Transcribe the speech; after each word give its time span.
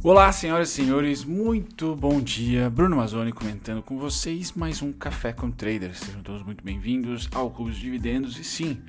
Olá, 0.00 0.30
senhoras 0.30 0.68
e 0.70 0.72
senhores, 0.74 1.24
muito 1.24 1.96
bom 1.96 2.20
dia. 2.20 2.70
Bruno 2.70 2.94
Mazzoni 2.94 3.32
comentando 3.32 3.82
com 3.82 3.98
vocês 3.98 4.52
mais 4.52 4.80
um 4.80 4.92
Café 4.92 5.32
com 5.32 5.50
Traders. 5.50 5.98
Sejam 5.98 6.22
todos 6.22 6.44
muito 6.44 6.62
bem-vindos 6.62 7.28
ao 7.34 7.50
Clube 7.50 7.72
de 7.72 7.80
Dividendos. 7.80 8.38
E 8.38 8.44
sim, 8.44 8.80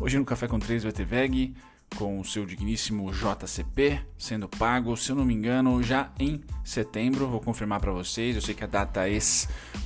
hoje 0.00 0.18
no 0.18 0.24
Café 0.24 0.48
com 0.48 0.58
Traders 0.58 0.82
vai 0.82 0.90
ter 0.90 1.04
VEG 1.04 1.54
com 1.94 2.18
o 2.18 2.24
seu 2.24 2.44
digníssimo 2.44 3.12
JCP 3.12 4.00
sendo 4.18 4.48
pago, 4.48 4.96
se 4.96 5.12
eu 5.12 5.14
não 5.14 5.24
me 5.24 5.34
engano, 5.34 5.80
já 5.84 6.10
em 6.18 6.42
setembro. 6.64 7.28
Vou 7.28 7.40
confirmar 7.40 7.78
para 7.78 7.92
vocês. 7.92 8.34
Eu 8.34 8.42
sei 8.42 8.52
que 8.52 8.64
a 8.64 8.66
data 8.66 9.08
é 9.08 9.18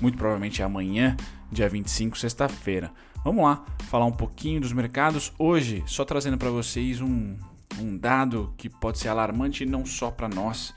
muito 0.00 0.17
provavelmente 0.17 0.62
é 0.62 0.64
amanhã, 0.64 1.14
dia 1.53 1.68
25, 1.68 2.17
sexta-feira. 2.17 2.90
Vamos 3.22 3.44
lá, 3.44 3.67
falar 3.90 4.07
um 4.07 4.12
pouquinho 4.12 4.62
dos 4.62 4.72
mercados. 4.72 5.31
Hoje, 5.39 5.85
só 5.85 6.07
trazendo 6.07 6.39
para 6.39 6.49
vocês 6.49 7.03
um 7.03 7.36
um 7.80 7.96
dado 7.96 8.52
que 8.57 8.68
pode 8.68 8.98
ser 8.98 9.08
alarmante 9.08 9.64
não 9.64 9.84
só 9.84 10.11
para 10.11 10.29
nós 10.29 10.75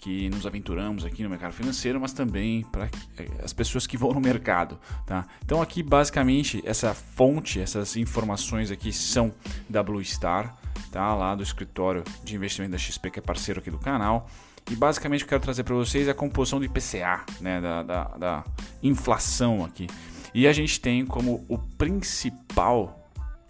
que 0.00 0.30
nos 0.30 0.46
aventuramos 0.46 1.04
aqui 1.04 1.22
no 1.22 1.28
mercado 1.28 1.52
financeiro, 1.52 2.00
mas 2.00 2.14
também 2.14 2.62
para 2.62 2.86
eh, 3.18 3.28
as 3.44 3.52
pessoas 3.52 3.86
que 3.86 3.98
vão 3.98 4.14
no 4.14 4.20
mercado, 4.20 4.80
tá? 5.06 5.26
Então 5.44 5.60
aqui 5.60 5.82
basicamente 5.82 6.62
essa 6.64 6.94
fonte, 6.94 7.60
essas 7.60 7.96
informações 7.96 8.70
aqui 8.70 8.94
são 8.94 9.30
da 9.68 9.82
Blue 9.82 10.02
Star, 10.02 10.56
tá? 10.90 11.14
Lá 11.14 11.34
do 11.34 11.42
escritório 11.42 12.02
de 12.24 12.34
investimento 12.34 12.72
da 12.72 12.78
XP 12.78 13.10
que 13.10 13.18
é 13.18 13.22
parceiro 13.22 13.60
aqui 13.60 13.70
do 13.70 13.78
canal. 13.78 14.26
E 14.70 14.74
basicamente 14.74 15.22
eu 15.22 15.28
quero 15.28 15.42
trazer 15.42 15.64
para 15.64 15.74
vocês 15.74 16.08
é 16.08 16.12
a 16.12 16.14
composição 16.14 16.58
do 16.58 16.64
IPCA, 16.64 17.26
né? 17.38 17.60
Da, 17.60 17.82
da, 17.82 18.04
da 18.16 18.44
inflação 18.82 19.66
aqui. 19.66 19.86
E 20.32 20.46
a 20.48 20.52
gente 20.54 20.80
tem 20.80 21.04
como 21.04 21.44
o 21.46 21.58
principal 21.58 23.06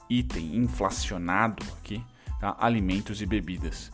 item 0.08 0.56
inflacionado 0.56 1.64
aqui 1.78 2.02
tá? 2.40 2.56
alimentos 2.58 3.20
e 3.22 3.26
bebidas. 3.26 3.92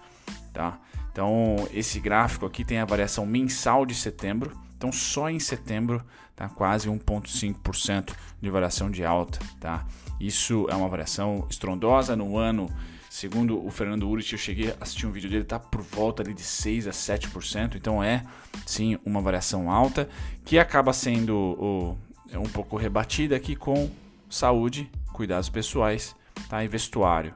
Tá? 0.52 0.78
Então, 1.12 1.56
esse 1.72 1.98
gráfico 1.98 2.47
aqui 2.47 2.64
tem 2.64 2.78
a 2.78 2.84
variação 2.84 3.27
mensal 3.27 3.84
de 3.84 3.94
setembro. 3.94 4.56
Então, 4.77 4.92
só 4.92 5.28
em 5.28 5.41
setembro, 5.41 6.03
tá 6.34 6.48
quase 6.48 6.88
1,5% 6.88 8.14
de 8.41 8.50
variação 8.50 8.91
de 8.91 9.05
alta. 9.05 9.38
Tá? 9.58 9.84
Isso 10.20 10.66
é 10.70 10.75
uma 10.75 10.88
variação 10.88 11.47
estrondosa 11.50 12.14
no 12.14 12.36
ano. 12.36 12.70
Segundo 13.11 13.64
o 13.64 13.70
Fernando 13.70 14.06
Urich, 14.08 14.34
eu 14.34 14.38
cheguei 14.38 14.70
a 14.72 14.77
assistir 14.81 15.06
um 15.06 15.12
vídeo 15.12 15.31
dele, 15.31 15.42
está 15.42 15.58
por 15.58 15.81
volta 15.81 16.22
ali 16.22 16.34
de 16.34 16.42
6 16.42 16.86
a 16.86 16.91
7%. 16.91 17.77
Então, 17.77 18.03
é 18.03 18.22
sim 18.66 18.98
uma 19.05 19.22
variação 19.22 19.70
alta 19.70 20.08
que 20.44 20.58
acaba 20.58 20.92
sendo 20.92 21.97
um 22.34 22.48
pouco 22.50 22.77
rebatida 22.77 23.34
aqui 23.36 23.56
com 23.56 23.91
saúde, 24.28 24.91
cuidados 25.12 25.48
pessoais 25.48 26.14
tá? 26.50 26.62
e 26.62 26.69
vestuário. 26.69 27.33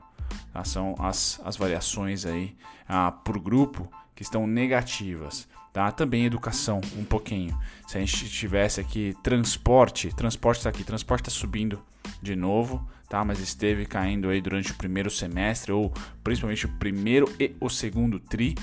Tá? 0.53 0.65
São 0.65 0.95
as, 0.99 1.41
as 1.45 1.57
variações 1.57 2.27
aí 2.27 2.57
ah, 2.89 3.13
por 3.13 3.39
grupo 3.39 3.89
que 4.15 4.23
estão 4.23 4.47
negativas. 4.47 5.49
Tá? 5.73 5.91
Também 5.93 6.25
educação, 6.25 6.81
um 6.97 7.05
pouquinho. 7.05 7.57
Se 7.87 7.97
a 7.97 8.01
gente 8.01 8.29
tivesse 8.29 8.81
aqui 8.81 9.15
transporte, 9.23 10.15
transporte 10.15 10.59
está 10.59 10.71
aqui, 10.71 10.83
transporte 10.83 11.23
está 11.23 11.31
subindo 11.31 11.81
de 12.21 12.35
novo, 12.35 12.85
tá? 13.09 13.25
mas 13.25 13.39
esteve 13.39 13.87
caindo 13.87 14.29
aí 14.29 14.41
durante 14.41 14.73
o 14.73 14.75
primeiro 14.75 15.11
semestre, 15.11 15.71
ou 15.71 15.93
principalmente 16.25 16.67
o 16.67 16.69
primeiro 16.69 17.33
e 17.39 17.55
o 17.61 17.69
segundo 17.69 18.19
tri. 18.19 18.57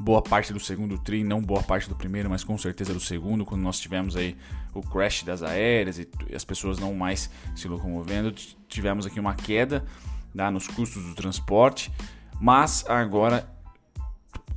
Boa 0.00 0.22
parte 0.22 0.52
do 0.52 0.60
segundo 0.60 0.96
tri, 0.96 1.24
não 1.24 1.42
boa 1.42 1.62
parte 1.62 1.88
do 1.88 1.96
primeiro, 1.96 2.30
mas 2.30 2.44
com 2.44 2.56
certeza 2.56 2.94
do 2.94 3.00
segundo, 3.00 3.44
quando 3.44 3.62
nós 3.62 3.80
tivemos 3.80 4.16
aí 4.16 4.36
o 4.72 4.80
crash 4.80 5.24
das 5.24 5.42
aéreas 5.42 5.98
e 5.98 6.08
as 6.32 6.44
pessoas 6.44 6.78
não 6.78 6.94
mais 6.94 7.28
se 7.54 7.66
locomovendo, 7.66 8.32
tivemos 8.68 9.04
aqui 9.06 9.18
uma 9.18 9.34
queda 9.34 9.84
né, 10.34 10.50
nos 10.50 10.66
custos 10.66 11.04
do 11.04 11.14
transporte, 11.14 11.90
mas 12.40 12.84
agora 12.88 13.48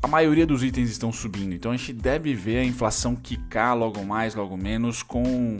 a 0.02 0.08
maioria 0.08 0.46
dos 0.48 0.64
itens 0.64 0.90
estão 0.90 1.12
subindo. 1.12 1.54
Então 1.54 1.72
a 1.72 1.78
gente 1.78 1.94
deve 1.94 2.34
ver 2.34 2.60
a 2.60 2.66
inflação 2.66 3.16
quicar 3.16 3.78
logo 3.78 4.04
mais, 4.04 4.34
logo 4.34 4.58
menos, 4.58 5.04
com 5.04 5.60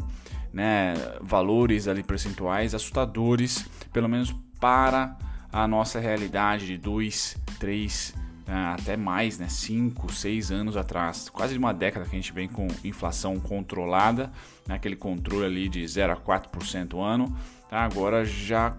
né, 0.52 0.94
valores 1.22 1.88
ali 1.88 2.04
percentuais 2.04 2.74
assustadores, 2.74 3.66
pelo 3.94 4.10
menos 4.10 4.34
para 4.60 5.18
a 5.52 5.68
nossa 5.68 6.00
realidade 6.00 6.66
de 6.66 6.78
2, 6.78 7.38
3, 7.60 8.16
né, 8.48 8.76
até 8.80 8.98
mais, 8.98 9.38
né, 9.38 9.48
5, 9.48 10.12
6 10.12 10.52
anos 10.52 10.76
atrás. 10.76 11.30
Quase 11.30 11.58
uma 11.58 11.74
década 11.74 12.06
que 12.06 12.16
a 12.16 12.20
gente 12.20 12.34
vem 12.34 12.48
com 12.48 12.68
inflação 12.84 13.40
controlada, 13.40 14.32
né, 14.68 14.76
aquele 14.76 14.96
controle 14.96 15.46
ali 15.46 15.70
de 15.70 15.86
0 15.88 16.14
a 16.14 16.18
4% 16.18 16.94
ao 16.94 17.04
ano. 17.04 17.36
Tá? 17.72 17.86
Agora 17.86 18.26
já 18.26 18.76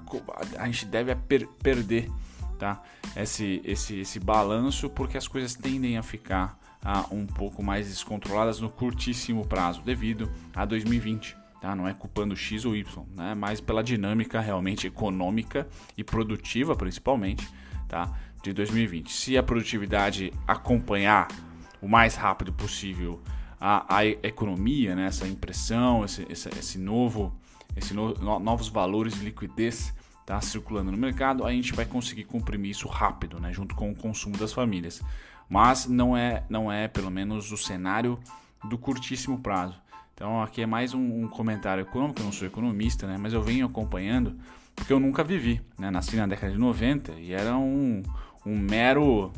a 0.59 0.67
gente 0.67 0.85
deve 0.85 1.17
per 1.17 1.49
perder 1.63 2.11
tá? 2.59 2.83
esse, 3.17 3.63
esse, 3.65 4.01
esse 4.01 4.21
balanço 4.21 4.91
porque 4.91 5.17
as 5.17 5.27
coisas 5.27 5.55
tendem 5.55 5.97
a 5.97 6.03
ficar 6.03 6.59
ah, 6.85 7.07
um 7.11 7.27
pouco 7.27 7.63
mais 7.63 7.89
descontroladas 7.89 8.61
no 8.61 8.69
curtíssimo 8.69 9.47
prazo 9.47 9.81
devido 9.81 10.31
a 10.55 10.67
2020. 10.67 11.35
Tá? 11.59 11.75
Não 11.75 11.89
é 11.89 11.95
culpando 11.95 12.37
X 12.37 12.67
ou 12.67 12.77
Y, 12.77 13.07
né? 13.17 13.35
mas 13.35 13.63
pela 13.63 13.83
dinâmica 13.83 14.41
realmente 14.41 14.87
econômica 14.87 15.67
e 15.97 16.05
produtiva, 16.05 16.77
principalmente, 16.77 17.49
tá? 17.89 18.13
de 18.43 18.53
2020. 18.53 19.11
Se 19.11 19.39
a 19.39 19.43
produtividade 19.43 20.35
acompanhar 20.47 21.29
o 21.81 21.89
mais 21.89 22.15
rápido 22.15 22.53
possível 22.53 23.23
a, 23.59 23.97
a 23.97 24.05
economia, 24.05 24.95
né? 24.95 25.07
essa 25.07 25.27
impressão, 25.27 26.05
esse, 26.05 26.27
esse, 26.29 26.51
esse 26.51 26.79
novo 26.79 27.41
esse 27.77 27.95
no, 27.95 28.15
novos 28.39 28.69
valores 28.69 29.15
de 29.15 29.25
liquidez 29.25 29.95
tá 30.25 30.41
circulando 30.41 30.93
no 30.93 30.99
mercado, 30.99 31.45
a 31.45 31.51
gente 31.51 31.73
vai 31.73 31.85
conseguir 31.85 32.25
comprimir 32.25 32.71
isso 32.71 32.89
rápido, 32.89 33.41
né, 33.41 33.53
junto 33.53 33.75
com 33.75 33.91
o 33.91 33.95
consumo 33.95 34.37
das 34.37 34.53
famílias. 34.53 35.03
Mas 35.49 35.87
não 35.87 36.17
é, 36.17 36.45
não 36.49 36.71
é 36.71 36.89
pelo 36.89 37.11
menos 37.11 37.51
o 37.51 37.57
cenário 37.57 38.19
do 38.65 38.79
curtíssimo 38.79 39.39
prazo. 39.41 39.75
Então 40.15 40.41
aqui 40.43 40.63
é 40.63 40.67
mais 40.67 40.95
um, 40.95 41.25
um 41.25 41.29
comentário 41.29 41.83
econômico, 41.83 42.21
eu 42.21 42.25
não 42.25 42.33
sou 42.33 42.47
economista, 42.47 43.07
né, 43.07 43.17
mas 43.19 43.33
eu 43.33 43.43
venho 43.43 43.67
acompanhando 43.67 44.39
porque 44.75 44.93
eu 44.93 45.01
nunca 45.01 45.23
vivi, 45.23 45.61
né, 45.79 45.91
nasci 45.91 46.17
na 46.17 46.27
década 46.27 46.53
de 46.53 46.59
90 46.59 47.13
e 47.13 47.33
era 47.33 47.57
um, 47.57 48.03
um 48.45 48.59
mero 48.59 49.33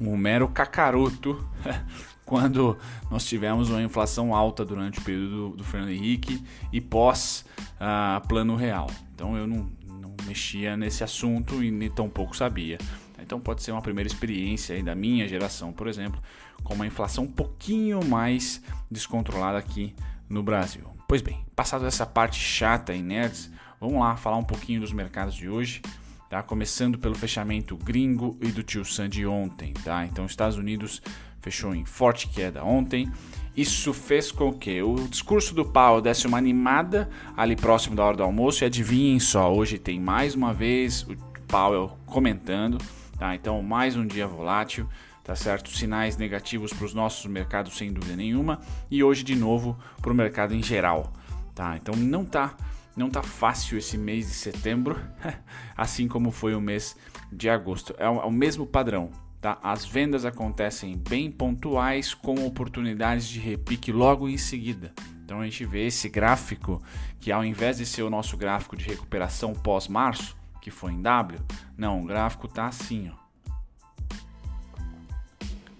um 0.00 0.16
mero 0.16 0.48
cacaroto 0.48 1.46
quando 2.28 2.76
nós 3.10 3.24
tivemos 3.24 3.70
uma 3.70 3.82
inflação 3.82 4.34
alta 4.34 4.62
durante 4.62 4.98
o 4.98 5.02
período 5.02 5.30
do, 5.30 5.56
do 5.56 5.64
Fernando 5.64 5.92
Henrique 5.92 6.44
e 6.70 6.78
pós 6.78 7.46
uh, 7.80 8.26
plano 8.28 8.54
real. 8.54 8.90
Então 9.14 9.34
eu 9.34 9.46
não, 9.46 9.70
não 9.88 10.14
mexia 10.26 10.76
nesse 10.76 11.02
assunto 11.02 11.64
e 11.64 11.70
nem 11.70 11.90
tão 11.90 12.06
pouco 12.06 12.36
sabia. 12.36 12.76
Então 13.18 13.40
pode 13.40 13.62
ser 13.62 13.72
uma 13.72 13.80
primeira 13.80 14.06
experiência 14.06 14.76
aí 14.76 14.82
da 14.82 14.94
minha 14.94 15.26
geração, 15.26 15.72
por 15.72 15.88
exemplo, 15.88 16.20
com 16.62 16.74
uma 16.74 16.86
inflação 16.86 17.24
um 17.24 17.32
pouquinho 17.32 18.04
mais 18.04 18.62
descontrolada 18.90 19.56
aqui 19.56 19.94
no 20.28 20.42
Brasil. 20.42 20.84
Pois 21.08 21.22
bem, 21.22 21.42
passado 21.56 21.86
essa 21.86 22.04
parte 22.04 22.38
chata 22.38 22.94
e 22.94 23.00
nerds, 23.00 23.50
vamos 23.80 23.98
lá 23.98 24.16
falar 24.16 24.36
um 24.36 24.44
pouquinho 24.44 24.82
dos 24.82 24.92
mercados 24.92 25.34
de 25.34 25.48
hoje. 25.48 25.80
Tá? 26.28 26.42
Começando 26.42 26.98
pelo 26.98 27.14
fechamento 27.14 27.76
gringo 27.76 28.36
e 28.40 28.48
do 28.48 28.62
tio 28.62 28.84
Sam 28.84 29.08
de 29.08 29.26
ontem. 29.26 29.72
Tá? 29.72 30.04
Então, 30.04 30.26
Estados 30.26 30.58
Unidos 30.58 31.00
fechou 31.40 31.74
em 31.74 31.84
forte 31.84 32.28
queda 32.28 32.62
ontem. 32.62 33.10
Isso 33.56 33.92
fez 33.92 34.30
com 34.30 34.52
que 34.52 34.82
o 34.82 35.08
discurso 35.08 35.54
do 35.54 35.64
Powell 35.64 36.00
desse 36.00 36.26
uma 36.26 36.38
animada 36.38 37.08
ali 37.36 37.56
próximo 37.56 37.96
da 37.96 38.04
hora 38.04 38.16
do 38.16 38.22
almoço. 38.22 38.62
E 38.62 38.66
adivinhem 38.66 39.18
só, 39.18 39.52
hoje 39.52 39.78
tem 39.78 39.98
mais 39.98 40.34
uma 40.34 40.52
vez 40.52 41.02
o 41.02 41.16
Powell 41.48 41.98
comentando. 42.04 42.78
Tá? 43.18 43.34
Então, 43.34 43.62
mais 43.62 43.96
um 43.96 44.06
dia 44.06 44.26
volátil. 44.26 44.86
Tá 45.24 45.34
certo? 45.34 45.70
Sinais 45.70 46.16
negativos 46.16 46.72
para 46.72 46.86
os 46.86 46.94
nossos 46.94 47.26
mercados, 47.26 47.76
sem 47.76 47.92
dúvida 47.92 48.16
nenhuma. 48.16 48.60
E 48.90 49.02
hoje, 49.02 49.22
de 49.22 49.34
novo, 49.34 49.78
para 50.00 50.12
o 50.12 50.14
mercado 50.14 50.54
em 50.54 50.62
geral. 50.62 51.12
Tá? 51.54 51.76
Então, 51.76 51.94
não 51.96 52.24
tá, 52.24 52.54
não 52.98 53.08
tá 53.08 53.22
fácil 53.22 53.78
esse 53.78 53.96
mês 53.96 54.26
de 54.26 54.34
setembro, 54.34 55.00
assim 55.76 56.08
como 56.08 56.30
foi 56.30 56.54
o 56.54 56.60
mês 56.60 56.96
de 57.32 57.48
agosto. 57.48 57.94
É 57.98 58.08
o, 58.08 58.20
é 58.20 58.24
o 58.24 58.30
mesmo 58.30 58.66
padrão. 58.66 59.10
Tá? 59.40 59.56
As 59.62 59.84
vendas 59.84 60.24
acontecem 60.24 60.96
bem 60.96 61.30
pontuais 61.30 62.12
com 62.12 62.44
oportunidades 62.44 63.28
de 63.28 63.38
repique 63.38 63.92
logo 63.92 64.28
em 64.28 64.36
seguida. 64.36 64.92
Então 65.24 65.40
a 65.40 65.44
gente 65.44 65.64
vê 65.64 65.86
esse 65.86 66.08
gráfico 66.08 66.82
que 67.20 67.30
ao 67.30 67.44
invés 67.44 67.76
de 67.76 67.86
ser 67.86 68.02
o 68.02 68.10
nosso 68.10 68.36
gráfico 68.36 68.76
de 68.76 68.84
recuperação 68.84 69.52
pós-março, 69.52 70.36
que 70.60 70.70
foi 70.70 70.92
em 70.92 71.00
W, 71.00 71.38
não, 71.76 72.00
o 72.00 72.06
gráfico 72.06 72.48
tá 72.48 72.66
assim, 72.66 73.12
ó. 73.14 73.28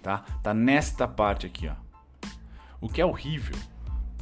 Tá? 0.01 0.19
Tá 0.41 0.53
nesta 0.53 1.07
parte 1.07 1.45
aqui, 1.45 1.67
ó. 1.67 1.75
O 2.79 2.87
que 2.87 3.01
é 3.01 3.05
horrível, 3.05 3.57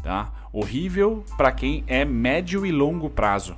tá? 0.02 0.32
Horrível 0.52 1.24
para 1.36 1.52
quem 1.52 1.84
é 1.88 2.06
médio 2.06 2.66
e 2.66 2.72
longo 2.72 3.10
prazo, 3.10 3.56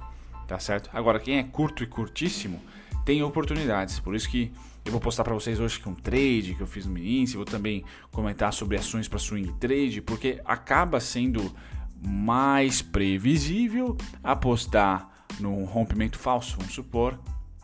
tá 0.47 0.59
certo? 0.59 0.89
Agora 0.93 1.19
quem 1.19 1.37
é 1.37 1.43
curto 1.43 1.83
e 1.83 1.87
curtíssimo 1.87 2.61
tem 3.05 3.23
oportunidades. 3.23 3.99
Por 3.99 4.15
isso 4.15 4.29
que 4.29 4.51
eu 4.85 4.91
vou 4.91 5.01
postar 5.01 5.23
para 5.23 5.33
vocês 5.33 5.59
hoje 5.59 5.79
que 5.79 5.87
um 5.87 5.93
trade 5.93 6.55
que 6.55 6.61
eu 6.61 6.67
fiz 6.67 6.85
no 6.85 6.97
início, 6.97 7.37
vou 7.37 7.45
também 7.45 7.83
comentar 8.11 8.51
sobre 8.51 8.77
ações 8.77 9.07
para 9.07 9.19
swing 9.19 9.51
trade, 9.59 10.01
porque 10.01 10.41
acaba 10.45 10.99
sendo 10.99 11.53
mais 12.01 12.81
previsível 12.81 13.97
apostar 14.23 15.25
no 15.39 15.63
rompimento 15.65 16.17
falso, 16.17 16.55
vamos 16.57 16.73
supor, 16.73 17.19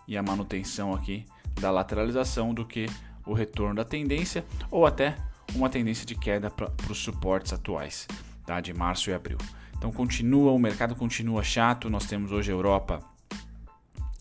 e 0.08 0.18
a 0.18 0.22
manutenção 0.22 0.94
aqui 0.94 1.26
da 1.60 1.72
lateralização 1.72 2.54
do 2.54 2.66
que 2.66 2.86
o 3.26 3.34
retorno 3.34 3.76
da 3.76 3.86
tendência 3.86 4.46
ou 4.70 4.86
até 4.86 5.16
uma 5.56 5.70
tendência 5.70 6.06
de 6.06 6.16
queda 6.16 6.50
para 6.50 6.72
os 6.90 6.98
suportes 6.98 7.54
atuais, 7.54 8.08
tá? 8.46 8.62
de 8.62 8.74
março 8.74 9.10
e 9.10 9.14
abril. 9.14 9.38
Então 9.78 9.92
continua, 9.92 10.52
o 10.52 10.60
mercado 10.60 10.96
continua 10.96 11.44
chato. 11.44 11.90
Nós 11.90 12.06
temos 12.06 12.32
hoje 12.32 12.52
a 12.52 12.56
Europa 12.56 13.00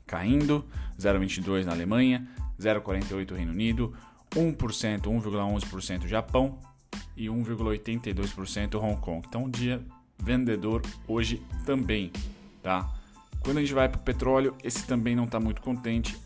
caindo, 0.06 0.65
0,22 0.99 1.65
na 1.65 1.73
Alemanha, 1.73 2.29
0,48 2.61 3.35
Reino 3.35 3.53
Unido, 3.53 3.94
1%, 4.31 5.03
1,11% 5.03 6.06
Japão 6.06 6.59
e 7.17 7.26
1,82% 7.26 8.82
Hong 8.82 9.00
Kong. 9.00 9.26
Então, 9.26 9.49
dia 9.49 9.85
vendedor 10.19 10.82
hoje 11.06 11.43
também, 11.65 12.11
tá? 12.62 12.93
Quando 13.41 13.59
a 13.59 13.61
gente 13.61 13.75
vai 13.75 13.88
para 13.88 14.00
o 14.00 14.03
petróleo, 14.03 14.56
esse 14.62 14.87
também 14.87 15.15
não 15.15 15.25
está 15.25 15.38
muito 15.38 15.61
contente. 15.61 16.17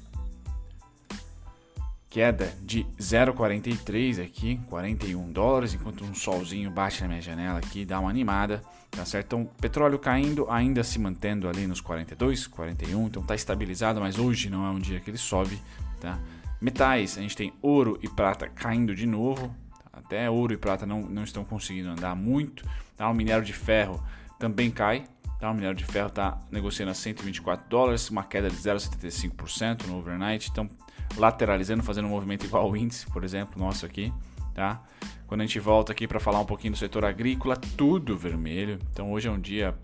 Queda 2.10 2.54
de 2.62 2.84
0,43 2.98 4.24
aqui, 4.24 4.58
41 4.68 5.30
dólares, 5.30 5.74
enquanto 5.74 6.04
um 6.04 6.14
solzinho 6.14 6.70
bate 6.70 7.02
na 7.02 7.08
minha 7.08 7.20
janela 7.20 7.58
aqui, 7.58 7.84
dá 7.84 8.00
uma 8.00 8.08
animada, 8.08 8.62
tá 8.90 9.04
certo? 9.04 9.26
Então, 9.26 9.50
petróleo 9.60 9.98
caindo, 9.98 10.46
ainda 10.50 10.82
se 10.82 10.98
mantendo 10.98 11.48
ali 11.48 11.66
nos 11.66 11.82
42, 11.82 12.46
41, 12.46 13.06
então 13.06 13.20
está 13.20 13.34
estabilizado, 13.34 14.00
mas 14.00 14.18
hoje 14.18 14.48
não 14.48 14.66
é 14.66 14.70
um 14.70 14.78
dia 14.78 15.00
que 15.00 15.10
ele 15.10 15.18
sobe, 15.18 15.60
tá? 16.00 16.18
Metais, 16.60 17.18
a 17.18 17.20
gente 17.20 17.36
tem 17.36 17.52
ouro 17.60 17.98
e 18.02 18.08
prata 18.08 18.48
caindo 18.48 18.94
de 18.94 19.06
novo, 19.06 19.54
tá? 19.92 19.98
até 19.98 20.30
ouro 20.30 20.54
e 20.54 20.56
prata 20.56 20.86
não, 20.86 21.02
não 21.02 21.24
estão 21.24 21.44
conseguindo 21.44 21.90
andar 21.90 22.16
muito, 22.16 22.64
tá? 22.96 23.08
O 23.10 23.14
minério 23.14 23.44
de 23.44 23.52
ferro 23.52 24.02
também 24.38 24.70
cai, 24.70 25.04
Tá, 25.38 25.52
o 25.52 25.54
minério 25.54 25.76
de 25.76 25.84
ferro 25.84 26.08
está 26.08 26.36
negociando 26.50 26.90
a 26.90 26.94
124 26.94 27.68
dólares, 27.68 28.10
uma 28.10 28.24
queda 28.24 28.50
de 28.50 28.56
0,75% 28.56 29.86
no 29.86 29.98
overnight. 29.98 30.50
Então, 30.50 30.68
lateralizando, 31.16 31.82
fazendo 31.84 32.06
um 32.06 32.10
movimento 32.10 32.44
igual 32.44 32.64
ao 32.64 32.76
índice, 32.76 33.06
por 33.06 33.22
exemplo, 33.22 33.62
nosso 33.62 33.86
aqui. 33.86 34.12
Tá? 34.52 34.82
Quando 35.28 35.42
a 35.42 35.46
gente 35.46 35.60
volta 35.60 35.92
aqui 35.92 36.08
para 36.08 36.18
falar 36.18 36.40
um 36.40 36.44
pouquinho 36.44 36.72
do 36.72 36.78
setor 36.78 37.04
agrícola, 37.04 37.56
tudo 37.76 38.18
vermelho. 38.18 38.80
Então, 38.90 39.12
hoje 39.12 39.28
é 39.28 39.30
um 39.30 39.38
dia 39.38 39.76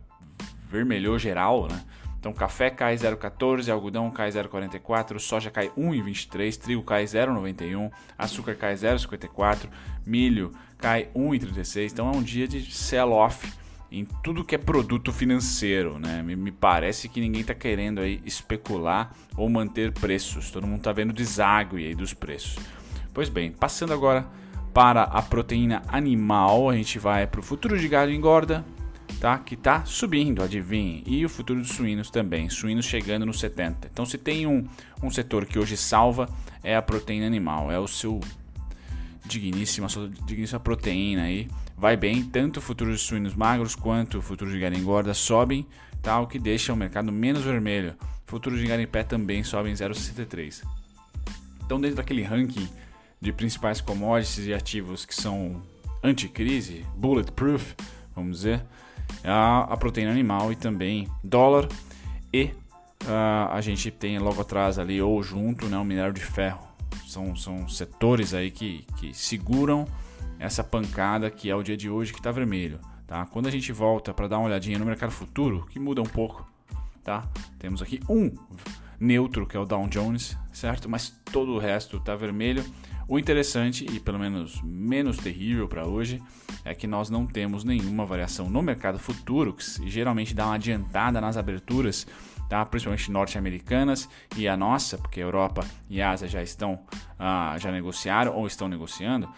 vermelho 0.68 1.16
geral, 1.20 1.68
né? 1.68 1.84
Então, 2.18 2.32
café 2.32 2.70
cai 2.70 2.96
0,14, 2.96 3.70
algodão 3.70 4.10
cai 4.10 4.30
0,44, 4.30 5.20
soja 5.20 5.50
cai 5.50 5.68
1,23, 5.68 6.56
trigo 6.58 6.82
cai 6.82 7.04
0,91, 7.04 7.92
açúcar 8.18 8.56
cai 8.56 8.74
0,54, 8.74 9.68
milho 10.04 10.50
cai 10.78 11.10
1,36. 11.14 11.92
Então, 11.92 12.08
é 12.08 12.16
um 12.16 12.22
dia 12.22 12.48
de 12.48 12.74
sell-off 12.74 13.46
em 14.00 14.04
tudo 14.22 14.44
que 14.44 14.54
é 14.54 14.58
produto 14.58 15.12
financeiro, 15.12 15.98
né? 15.98 16.22
Me, 16.22 16.34
me 16.34 16.50
parece 16.50 17.08
que 17.08 17.20
ninguém 17.20 17.42
está 17.42 17.54
querendo 17.54 18.00
aí 18.00 18.20
especular 18.24 19.12
ou 19.36 19.48
manter 19.48 19.92
preços. 19.92 20.50
Todo 20.50 20.66
mundo 20.66 20.78
está 20.78 20.92
vendo 20.92 21.12
deságue 21.12 21.86
aí 21.86 21.94
dos 21.94 22.12
preços. 22.12 22.58
Pois 23.12 23.28
bem, 23.28 23.52
passando 23.52 23.92
agora 23.92 24.26
para 24.72 25.04
a 25.04 25.22
proteína 25.22 25.82
animal, 25.86 26.68
a 26.68 26.74
gente 26.74 26.98
vai 26.98 27.26
para 27.26 27.38
o 27.38 27.42
futuro 27.42 27.78
de 27.78 27.86
gado 27.86 28.10
engorda, 28.10 28.64
tá? 29.20 29.38
Que 29.38 29.54
está 29.54 29.84
subindo, 29.84 30.42
adivinhe. 30.42 31.04
E 31.06 31.24
o 31.24 31.28
futuro 31.28 31.60
dos 31.60 31.70
suínos 31.70 32.10
também, 32.10 32.50
suínos 32.50 32.84
chegando 32.84 33.24
nos 33.24 33.38
70. 33.38 33.88
Então, 33.92 34.04
se 34.04 34.18
tem 34.18 34.46
um, 34.46 34.66
um 35.00 35.10
setor 35.10 35.46
que 35.46 35.58
hoje 35.58 35.76
salva, 35.76 36.28
é 36.62 36.74
a 36.74 36.82
proteína 36.82 37.26
animal, 37.26 37.70
é 37.70 37.78
o 37.78 37.86
seu 37.86 38.20
digníssima, 39.24 39.88
sua 39.88 40.08
digníssima 40.26 40.60
proteína 40.60 41.22
aí 41.22 41.48
vai 41.76 41.96
bem, 41.96 42.22
tanto 42.22 42.58
o 42.58 42.60
futuro 42.60 42.92
de 42.92 42.98
suínos 42.98 43.34
magros 43.34 43.74
quanto 43.74 44.18
o 44.18 44.22
futuro 44.22 44.50
de 44.50 44.58
gado 44.58 44.76
engorda 44.76 45.12
sobem, 45.14 45.66
tá? 46.02 46.20
o 46.20 46.26
que 46.26 46.38
deixa 46.38 46.72
o 46.72 46.76
mercado 46.76 47.10
menos 47.10 47.42
vermelho. 47.42 47.96
O 48.26 48.30
futuro 48.30 48.56
de 48.56 48.66
gado 48.66 48.82
em 48.82 48.86
pé 48.86 49.02
também 49.02 49.42
sobe 49.42 49.70
em 49.70 49.74
0,63. 49.74 50.62
Então, 51.64 51.80
dentro 51.80 51.96
daquele 51.96 52.22
ranking 52.22 52.68
de 53.20 53.32
principais 53.32 53.80
commodities 53.80 54.46
e 54.46 54.52
ativos 54.52 55.04
que 55.04 55.14
são 55.14 55.62
anti-crise, 56.02 56.84
bulletproof, 56.96 57.74
vamos 58.14 58.38
dizer, 58.38 58.64
a, 59.24 59.72
a 59.72 59.76
proteína 59.76 60.10
animal 60.10 60.52
e 60.52 60.56
também 60.56 61.08
dólar 61.22 61.68
e 62.32 62.50
uh, 63.04 63.50
a 63.50 63.60
gente 63.60 63.90
tem 63.90 64.18
logo 64.18 64.40
atrás 64.40 64.78
ali 64.78 65.00
ou 65.00 65.22
junto 65.22 65.66
né, 65.66 65.78
o 65.78 65.84
minério 65.84 66.12
de 66.12 66.20
ferro. 66.20 66.73
São, 67.14 67.36
são 67.36 67.68
setores 67.68 68.34
aí 68.34 68.50
que, 68.50 68.84
que 68.96 69.14
seguram 69.14 69.86
essa 70.36 70.64
pancada 70.64 71.30
que 71.30 71.48
é 71.48 71.54
o 71.54 71.62
dia 71.62 71.76
de 71.76 71.88
hoje 71.88 72.12
que 72.12 72.18
está 72.18 72.32
vermelho. 72.32 72.80
Tá? 73.06 73.24
Quando 73.26 73.46
a 73.46 73.50
gente 73.50 73.70
volta 73.70 74.12
para 74.12 74.26
dar 74.26 74.38
uma 74.38 74.46
olhadinha 74.46 74.80
no 74.80 74.84
mercado 74.84 75.12
futuro, 75.12 75.64
que 75.70 75.78
muda 75.78 76.02
um 76.02 76.06
pouco, 76.06 76.44
tá? 77.04 77.28
temos 77.56 77.80
aqui 77.80 78.00
um 78.08 78.32
neutro 78.98 79.46
que 79.46 79.56
é 79.56 79.60
o 79.60 79.64
Dow 79.64 79.86
Jones, 79.86 80.36
certo? 80.52 80.88
Mas 80.88 81.10
todo 81.30 81.52
o 81.52 81.58
resto 81.58 81.98
está 81.98 82.16
vermelho. 82.16 82.64
O 83.06 83.18
interessante 83.18 83.86
e 83.90 84.00
pelo 84.00 84.18
menos 84.18 84.60
menos 84.62 85.18
terrível 85.18 85.68
para 85.68 85.86
hoje 85.86 86.22
é 86.64 86.74
que 86.74 86.86
nós 86.86 87.10
não 87.10 87.26
temos 87.26 87.62
nenhuma 87.62 88.06
variação 88.06 88.48
no 88.48 88.62
mercado 88.62 88.98
futuro, 88.98 89.52
que 89.52 89.88
geralmente 89.88 90.34
dá 90.34 90.46
uma 90.46 90.54
adiantada 90.54 91.20
nas 91.20 91.36
aberturas, 91.36 92.06
tá? 92.48 92.64
principalmente 92.64 93.10
norte-americanas 93.10 94.08
e 94.36 94.48
a 94.48 94.56
nossa, 94.56 94.96
porque 94.96 95.20
a 95.20 95.24
Europa 95.24 95.66
e 95.90 96.00
a 96.00 96.12
Ásia 96.12 96.28
já 96.28 96.42
estão 96.42 96.80
ah, 97.18 97.56
já 97.58 97.70
negociaram 97.70 98.34
ou 98.34 98.46
estão 98.46 98.68
negociando 98.68 99.28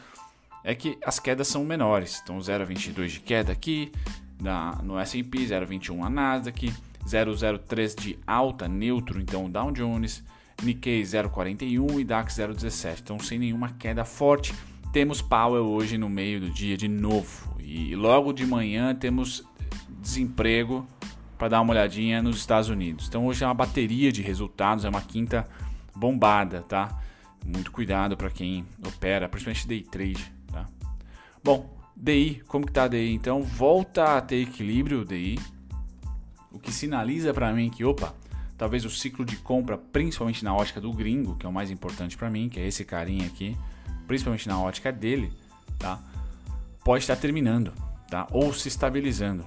é 0.66 0.74
que 0.74 0.98
as 1.06 1.20
quedas 1.20 1.46
são 1.46 1.64
menores. 1.64 2.20
Então 2.22 2.38
0,22 2.38 3.06
de 3.06 3.20
queda 3.20 3.52
aqui 3.52 3.92
na, 4.40 4.72
no 4.82 4.98
S&P, 4.98 5.38
0,21 5.38 6.04
a 6.04 6.10
Nasdaq, 6.10 6.72
0,03 7.06 8.00
de 8.00 8.18
alta 8.26 8.66
neutro, 8.66 9.20
então 9.20 9.48
Dow 9.48 9.70
Jones, 9.70 10.24
Nikkei 10.62 11.02
0,41 11.02 12.00
e 12.00 12.04
DAX 12.04 12.34
0,17. 12.34 13.00
Então 13.00 13.18
sem 13.18 13.38
nenhuma 13.38 13.70
queda 13.70 14.04
forte. 14.04 14.54
Temos 14.92 15.20
Powell 15.20 15.66
hoje 15.66 15.98
no 15.98 16.08
meio 16.08 16.40
do 16.40 16.50
dia 16.50 16.76
de 16.76 16.88
novo. 16.88 17.56
E 17.60 17.94
logo 17.94 18.32
de 18.32 18.46
manhã 18.46 18.94
temos 18.94 19.44
desemprego 20.00 20.86
para 21.36 21.48
dar 21.48 21.60
uma 21.60 21.72
olhadinha 21.72 22.22
nos 22.22 22.36
Estados 22.36 22.68
Unidos. 22.68 23.06
Então 23.08 23.26
hoje 23.26 23.44
é 23.44 23.46
uma 23.46 23.54
bateria 23.54 24.10
de 24.10 24.22
resultados, 24.22 24.84
é 24.84 24.88
uma 24.88 25.02
quinta 25.02 25.46
bombada, 25.94 26.62
tá? 26.62 27.02
Muito 27.44 27.70
cuidado 27.70 28.16
para 28.16 28.30
quem 28.30 28.64
opera, 28.86 29.28
principalmente 29.28 29.68
day 29.68 29.82
trade 29.82 30.36
Bom, 31.46 31.70
DI, 31.94 32.42
como 32.48 32.66
que 32.66 32.72
tá 32.72 32.82
a 32.82 32.88
DI? 32.88 33.14
Então 33.14 33.40
volta 33.40 34.16
a 34.16 34.20
ter 34.20 34.42
equilíbrio 34.42 35.02
o 35.02 35.04
DI, 35.04 35.38
o 36.50 36.58
que 36.58 36.72
sinaliza 36.72 37.32
para 37.32 37.52
mim 37.52 37.70
que, 37.70 37.84
opa, 37.84 38.12
talvez 38.56 38.84
o 38.84 38.90
ciclo 38.90 39.24
de 39.24 39.36
compra, 39.36 39.76
principalmente 39.76 40.44
na 40.44 40.54
ótica 40.54 40.80
do 40.80 40.92
gringo, 40.92 41.36
que 41.36 41.46
é 41.46 41.48
o 41.48 41.52
mais 41.52 41.70
importante 41.70 42.16
para 42.16 42.30
mim, 42.30 42.48
que 42.48 42.58
é 42.58 42.66
esse 42.66 42.84
carinha 42.84 43.26
aqui, 43.26 43.56
principalmente 44.06 44.48
na 44.48 44.60
ótica 44.60 44.92
dele, 44.92 45.32
tá? 45.78 46.00
Pode 46.84 47.04
estar 47.04 47.16
terminando, 47.16 47.72
tá? 48.10 48.26
Ou 48.30 48.52
se 48.52 48.68
estabilizando. 48.68 49.44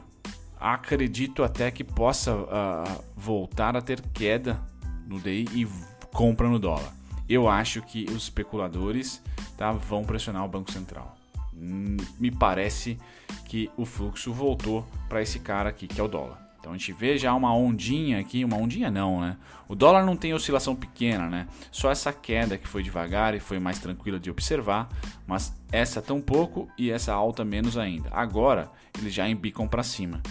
Acredito 0.59 1.43
até 1.43 1.71
que 1.71 1.83
possa 1.83 2.35
uh, 2.35 3.03
voltar 3.15 3.77
a 3.77 3.81
ter 3.81 4.01
queda 4.13 4.61
no 5.07 5.19
DI 5.19 5.47
e 5.53 5.67
compra 6.13 6.49
no 6.49 6.59
dólar. 6.59 6.93
Eu 7.27 7.47
acho 7.47 7.81
que 7.81 8.05
os 8.09 8.23
especuladores 8.23 9.21
tá, 9.55 9.71
vão 9.71 10.03
pressionar 10.03 10.43
o 10.43 10.49
Banco 10.49 10.71
Central 10.71 11.19
me 11.59 12.31
parece 12.31 12.97
que 13.45 13.69
o 13.75 13.85
fluxo 13.85 14.31
voltou 14.31 14.87
para 15.07 15.21
esse 15.21 15.39
cara 15.39 15.69
aqui, 15.69 15.87
que 15.87 15.99
é 15.99 16.03
o 16.03 16.07
dólar. 16.07 16.48
Então 16.69 16.75
a 16.75 16.77
gente 16.77 16.93
vê 16.93 17.17
já 17.17 17.33
uma 17.33 17.51
ondinha 17.51 18.19
aqui, 18.19 18.45
uma 18.45 18.55
ondinha 18.55 18.91
não, 18.91 19.19
né? 19.19 19.37
O 19.67 19.73
dólar 19.73 20.05
não 20.05 20.15
tem 20.15 20.35
oscilação 20.35 20.75
pequena, 20.75 21.27
né? 21.27 21.47
Só 21.71 21.89
essa 21.89 22.13
queda 22.13 22.59
que 22.59 22.67
foi 22.67 22.83
devagar 22.83 23.33
e 23.33 23.39
foi 23.39 23.57
mais 23.57 23.79
tranquila 23.79 24.19
de 24.19 24.29
observar, 24.29 24.87
mas 25.25 25.51
essa 25.71 25.99
tão 25.99 26.21
pouco 26.21 26.69
e 26.77 26.91
essa 26.91 27.11
alta 27.11 27.43
menos 27.43 27.75
ainda. 27.75 28.09
Agora 28.11 28.69
eles 28.99 29.11
já 29.11 29.27
embicam 29.27 29.67
para 29.67 29.81
cima. 29.81 30.21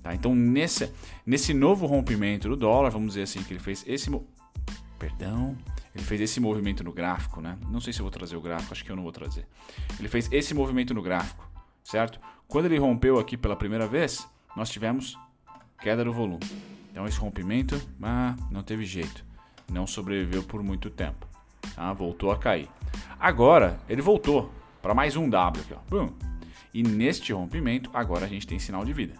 Tá? 0.00 0.14
Então 0.14 0.32
nesse, 0.32 0.92
nesse 1.26 1.52
novo 1.52 1.86
rompimento 1.86 2.48
do 2.48 2.56
dólar, 2.56 2.90
vamos 2.90 3.08
dizer 3.08 3.22
assim, 3.22 3.42
que 3.42 3.52
ele 3.52 3.60
fez 3.60 3.84
esse... 3.84 4.08
Perdão, 4.96 5.58
ele 5.92 6.04
fez 6.04 6.20
esse 6.20 6.38
movimento 6.38 6.84
no 6.84 6.92
gráfico, 6.92 7.40
né? 7.40 7.58
Não 7.68 7.80
sei 7.80 7.92
se 7.92 7.98
eu 7.98 8.04
vou 8.04 8.12
trazer 8.12 8.36
o 8.36 8.40
gráfico, 8.40 8.72
acho 8.72 8.84
que 8.84 8.92
eu 8.92 8.96
não 8.96 9.02
vou 9.02 9.10
trazer. 9.10 9.44
Ele 9.98 10.08
fez 10.08 10.30
esse 10.30 10.54
movimento 10.54 10.94
no 10.94 11.02
gráfico, 11.02 11.50
certo? 11.82 12.20
Quando 12.46 12.66
ele 12.66 12.78
rompeu 12.78 13.18
aqui 13.18 13.36
pela 13.36 13.56
primeira 13.56 13.88
vez, 13.88 14.24
nós 14.54 14.70
tivemos 14.70 15.18
queda 15.80 16.04
do 16.04 16.12
volume. 16.12 16.44
Então 16.90 17.06
esse 17.06 17.18
rompimento, 17.18 17.80
ah, 18.02 18.36
não 18.50 18.62
teve 18.62 18.84
jeito. 18.84 19.24
Não 19.70 19.86
sobreviveu 19.86 20.42
por 20.42 20.62
muito 20.62 20.90
tempo. 20.90 21.26
Tá? 21.74 21.92
Voltou 21.92 22.30
a 22.30 22.38
cair. 22.38 22.68
Agora, 23.18 23.78
ele 23.88 24.02
voltou 24.02 24.52
para 24.82 24.94
mais 24.94 25.16
um 25.16 25.28
W 25.28 25.62
aqui, 25.62 25.74
ó. 25.74 25.78
Bum. 25.88 26.12
E 26.72 26.82
neste 26.82 27.32
rompimento, 27.32 27.90
agora 27.92 28.26
a 28.26 28.28
gente 28.28 28.46
tem 28.46 28.58
sinal 28.58 28.84
de 28.84 28.92
vida. 28.92 29.14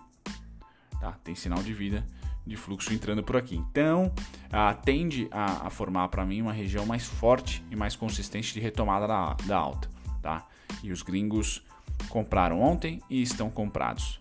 Tá? 1.00 1.12
Tem 1.24 1.34
sinal 1.34 1.62
de 1.62 1.72
vida 1.72 2.04
de 2.46 2.56
fluxo 2.56 2.92
entrando 2.92 3.22
por 3.22 3.36
aqui. 3.36 3.56
Então, 3.56 4.12
ah, 4.50 4.74
tende 4.74 5.28
a, 5.30 5.66
a 5.66 5.70
formar 5.70 6.08
para 6.08 6.24
mim 6.24 6.42
uma 6.42 6.52
região 6.52 6.84
mais 6.84 7.06
forte 7.06 7.64
e 7.70 7.76
mais 7.76 7.94
consistente 7.94 8.52
de 8.52 8.60
retomada 8.60 9.06
da, 9.06 9.34
da 9.46 9.56
alta. 9.56 9.88
Tá? 10.20 10.46
E 10.82 10.90
os 10.90 11.02
gringos 11.02 11.64
compraram 12.08 12.60
ontem 12.60 13.00
e 13.08 13.22
estão 13.22 13.50
comprados. 13.50 14.20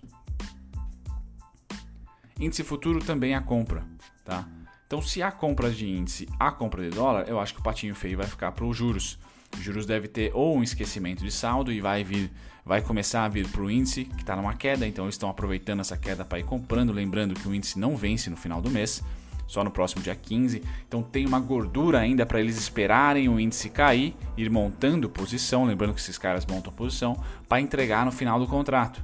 Índice 2.40 2.64
futuro 2.64 3.00
também 3.00 3.36
a 3.36 3.42
compra. 3.42 3.84
Tá? 4.24 4.48
Então, 4.88 5.02
se 5.02 5.22
há 5.22 5.32
compra 5.32 5.70
de 5.70 5.88
índice, 5.88 6.28
há 6.40 6.52
compra 6.52 6.82
de 6.82 6.96
dólar, 6.96 7.28
eu 7.28 7.40
acho 7.40 7.54
que 7.54 7.60
o 7.60 7.64
patinho 7.64 7.94
feio 7.94 8.18
vai 8.18 8.26
ficar 8.26 8.52
para 8.54 8.66
os 8.66 8.76
juros. 8.76 9.20
Juros 9.60 9.86
deve 9.86 10.08
ter 10.08 10.32
ou 10.34 10.58
um 10.58 10.64
esquecimento 10.64 11.24
de 11.24 11.32
saldo 11.32 11.72
e 11.72 11.82
vai 11.82 12.04
vir, 12.04 12.32
vai 12.66 12.82
começar 12.82 13.26
a 13.26 13.28
vir 13.28 13.48
para 13.48 13.62
o 13.62 13.70
índice 13.70 14.06
que 14.06 14.22
está 14.22 14.36
numa 14.36 14.54
queda, 14.54 14.88
então 14.88 15.06
eles 15.06 15.16
estão 15.16 15.30
aproveitando 15.30 15.82
essa 15.82 15.98
queda 15.98 16.24
para 16.24 16.40
ir 16.40 16.44
comprando, 16.44 16.94
lembrando 16.94 17.34
que 17.34 17.48
o 17.48 17.54
índice 17.54 17.78
não 17.78 17.96
vence 17.98 18.30
no 18.30 18.38
final 18.38 18.62
do 18.62 18.70
mês, 18.70 19.04
só 19.48 19.64
no 19.64 19.72
próximo 19.72 20.02
dia 20.02 20.16
15, 20.16 20.64
então 20.88 21.02
tem 21.02 21.26
uma 21.26 21.40
gordura 21.40 22.00
ainda 22.00 22.26
para 22.26 22.40
eles 22.40 22.58
esperarem 22.58 23.28
o 23.28 23.40
índice 23.40 23.70
cair, 23.70 24.16
ir 24.38 24.50
montando 24.50 25.10
posição, 25.10 25.66
lembrando 25.66 25.94
que 25.94 26.00
esses 26.00 26.18
caras 26.18 26.46
montam 26.46 26.72
posição 26.72 27.20
para 27.48 27.60
entregar 27.60 28.06
no 28.06 28.12
final 28.12 28.40
do 28.40 28.46
contrato, 28.46 29.04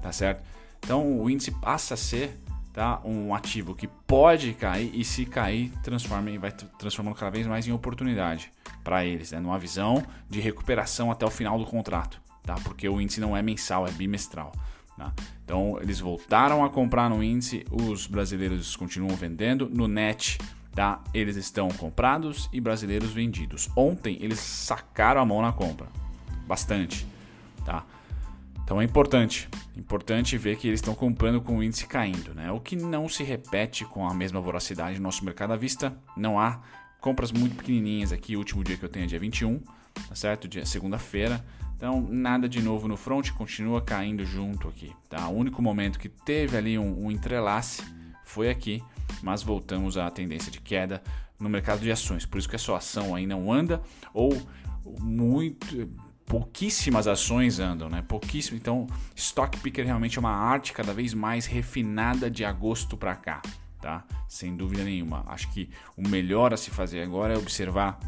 tá 0.00 0.10
certo? 0.10 0.42
Então 0.82 1.20
o 1.20 1.30
índice 1.30 1.50
passa 1.50 1.94
a 1.94 1.96
ser 1.96 2.40
tá? 2.72 3.00
um 3.04 3.34
ativo 3.34 3.74
que 3.74 3.86
pode 3.86 4.54
cair 4.54 4.90
e 4.94 5.04
se 5.04 5.26
cair 5.26 5.70
transforma, 5.82 6.30
vai 6.38 6.50
transformando 6.50 7.14
cada 7.14 7.30
vez 7.30 7.46
mais 7.46 7.66
em 7.66 7.72
oportunidade 7.72 8.50
para 8.82 9.04
eles, 9.04 9.32
né? 9.32 9.40
numa 9.40 9.58
visão 9.58 10.02
de 10.28 10.40
recuperação 10.40 11.10
até 11.10 11.26
o 11.26 11.30
final 11.30 11.58
do 11.58 11.66
contrato, 11.66 12.20
tá? 12.42 12.54
porque 12.64 12.88
o 12.88 13.00
índice 13.00 13.20
não 13.20 13.36
é 13.36 13.42
mensal, 13.42 13.86
é 13.86 13.90
bimestral. 13.90 14.52
Tá? 14.96 15.12
Então 15.44 15.78
eles 15.80 16.00
voltaram 16.00 16.64
a 16.64 16.70
comprar 16.70 17.08
no 17.10 17.22
índice, 17.22 17.64
os 17.70 18.06
brasileiros 18.06 18.74
continuam 18.76 19.14
vendendo, 19.16 19.68
no 19.68 19.86
net 19.86 20.38
tá? 20.74 21.02
eles 21.12 21.36
estão 21.36 21.68
comprados 21.68 22.48
e 22.52 22.60
brasileiros 22.60 23.12
vendidos. 23.12 23.68
Ontem 23.76 24.16
eles 24.20 24.38
sacaram 24.38 25.20
a 25.20 25.24
mão 25.24 25.42
na 25.42 25.52
compra, 25.52 25.86
bastante. 26.46 27.06
Tá? 27.64 27.84
Então 28.64 28.80
é 28.80 28.84
importante, 28.84 29.48
importante 29.76 30.38
ver 30.38 30.56
que 30.56 30.68
eles 30.68 30.78
estão 30.78 30.94
comprando 30.94 31.40
com 31.40 31.58
o 31.58 31.62
índice 31.62 31.86
caindo, 31.86 32.34
né? 32.34 32.50
O 32.50 32.60
que 32.60 32.76
não 32.76 33.08
se 33.08 33.22
repete 33.22 33.84
com 33.84 34.06
a 34.08 34.14
mesma 34.14 34.40
voracidade 34.40 34.96
no 34.96 35.02
nosso 35.02 35.24
mercado 35.24 35.52
à 35.52 35.56
vista. 35.56 35.96
Não 36.16 36.38
há 36.38 36.60
compras 37.00 37.32
muito 37.32 37.56
pequenininhas 37.56 38.12
aqui. 38.12 38.36
O 38.36 38.38
último 38.38 38.62
dia 38.62 38.76
que 38.76 38.84
eu 38.84 38.88
tenho 38.88 39.04
é 39.04 39.06
dia 39.08 39.18
21, 39.18 39.58
tá 40.08 40.14
certo? 40.14 40.48
Dia 40.48 40.64
segunda-feira. 40.64 41.44
Então 41.76 42.00
nada 42.00 42.48
de 42.48 42.62
novo 42.62 42.86
no 42.86 42.96
front, 42.96 43.30
continua 43.32 43.82
caindo 43.82 44.24
junto 44.24 44.68
aqui, 44.68 44.92
tá? 45.08 45.28
O 45.28 45.36
único 45.36 45.60
momento 45.60 45.98
que 45.98 46.08
teve 46.08 46.56
ali 46.56 46.78
um, 46.78 47.06
um 47.06 47.10
entrelace 47.10 47.82
foi 48.24 48.48
aqui, 48.48 48.82
mas 49.20 49.42
voltamos 49.42 49.98
à 49.98 50.08
tendência 50.08 50.50
de 50.50 50.60
queda 50.60 51.02
no 51.40 51.48
mercado 51.48 51.80
de 51.80 51.90
ações. 51.90 52.24
Por 52.24 52.38
isso 52.38 52.48
que 52.48 52.54
a 52.54 52.58
sua 52.58 52.78
ação 52.78 53.14
aí 53.16 53.26
não 53.26 53.52
anda 53.52 53.82
ou 54.14 54.40
muito 55.00 55.90
pouquíssimas 56.32 57.06
ações 57.06 57.60
andam, 57.60 57.90
né? 57.90 58.02
Pouquíssimo. 58.08 58.56
Então, 58.56 58.86
stock 59.14 59.54
picker 59.58 59.84
realmente 59.84 60.16
é 60.16 60.20
uma 60.20 60.34
arte 60.34 60.72
cada 60.72 60.94
vez 60.94 61.12
mais 61.12 61.44
refinada 61.44 62.30
de 62.30 62.42
agosto 62.42 62.96
para 62.96 63.14
cá, 63.14 63.42
tá? 63.82 64.02
Sem 64.26 64.56
dúvida 64.56 64.82
nenhuma. 64.82 65.24
Acho 65.26 65.52
que 65.52 65.68
o 65.94 66.08
melhor 66.08 66.54
a 66.54 66.56
se 66.56 66.70
fazer 66.70 67.02
agora 67.02 67.34
é 67.34 67.36
observar 67.36 68.00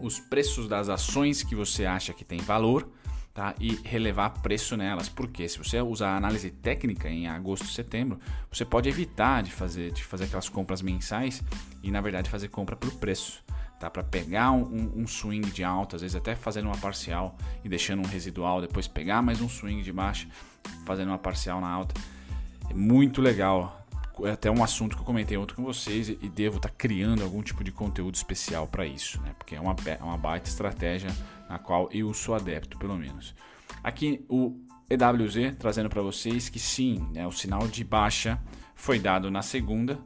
os 0.00 0.18
preços 0.18 0.66
das 0.66 0.88
ações 0.88 1.42
que 1.42 1.54
você 1.54 1.84
acha 1.84 2.14
que 2.14 2.24
tem 2.24 2.38
valor, 2.38 2.90
tá? 3.34 3.54
E 3.60 3.78
relevar 3.84 4.30
preço 4.40 4.74
nelas. 4.74 5.10
Porque 5.10 5.46
se 5.46 5.58
você 5.58 5.78
usar 5.82 6.16
análise 6.16 6.50
técnica 6.50 7.10
em 7.10 7.26
agosto, 7.28 7.66
setembro, 7.66 8.18
você 8.50 8.64
pode 8.64 8.88
evitar 8.88 9.42
de 9.42 9.52
fazer 9.52 9.92
de 9.92 10.02
fazer 10.02 10.24
aquelas 10.24 10.48
compras 10.48 10.80
mensais 10.80 11.42
e 11.82 11.90
na 11.90 12.00
verdade 12.00 12.30
fazer 12.30 12.48
compra 12.48 12.74
por 12.74 12.90
preço 12.94 13.44
tá? 13.84 13.90
Para 13.90 14.02
pegar 14.02 14.50
um, 14.52 14.92
um, 14.96 15.06
swing 15.06 15.50
de 15.50 15.62
alta, 15.62 15.96
às 15.96 16.02
vezes 16.02 16.16
até 16.16 16.34
fazendo 16.34 16.66
uma 16.66 16.76
parcial 16.76 17.36
e 17.62 17.68
deixando 17.68 18.00
um 18.00 18.06
residual, 18.06 18.60
depois 18.60 18.88
pegar 18.88 19.20
mais 19.20 19.40
um 19.40 19.48
swing 19.48 19.82
de 19.82 19.92
baixa, 19.92 20.26
fazendo 20.86 21.08
uma 21.08 21.18
parcial 21.18 21.60
na 21.60 21.68
alta. 21.68 21.94
É 22.70 22.74
muito 22.74 23.20
legal. 23.20 23.84
É 24.22 24.30
até 24.30 24.50
um 24.50 24.62
assunto 24.62 24.96
que 24.96 25.02
eu 25.02 25.06
comentei 25.06 25.36
ontem 25.36 25.54
com 25.54 25.64
vocês 25.64 26.08
e 26.08 26.14
devo 26.14 26.56
estar 26.56 26.68
tá 26.68 26.74
criando 26.76 27.22
algum 27.22 27.42
tipo 27.42 27.62
de 27.64 27.72
conteúdo 27.72 28.14
especial 28.14 28.66
para 28.66 28.86
isso, 28.86 29.20
né? 29.20 29.34
Porque 29.36 29.56
é 29.56 29.60
uma, 29.60 29.74
é 29.86 30.02
uma 30.02 30.16
baita 30.16 30.48
estratégia 30.48 31.10
na 31.48 31.58
qual 31.58 31.88
eu 31.92 32.14
sou 32.14 32.34
adepto, 32.34 32.78
pelo 32.78 32.96
menos. 32.96 33.34
Aqui 33.82 34.24
o 34.28 34.56
EWZ 34.88 35.56
trazendo 35.58 35.90
para 35.90 36.00
vocês 36.00 36.48
que 36.48 36.58
sim, 36.58 37.06
né, 37.12 37.26
o 37.26 37.32
sinal 37.32 37.66
de 37.66 37.82
baixa 37.84 38.40
foi 38.74 38.98
dado 38.98 39.30
na 39.30 39.42
segunda, 39.42 39.98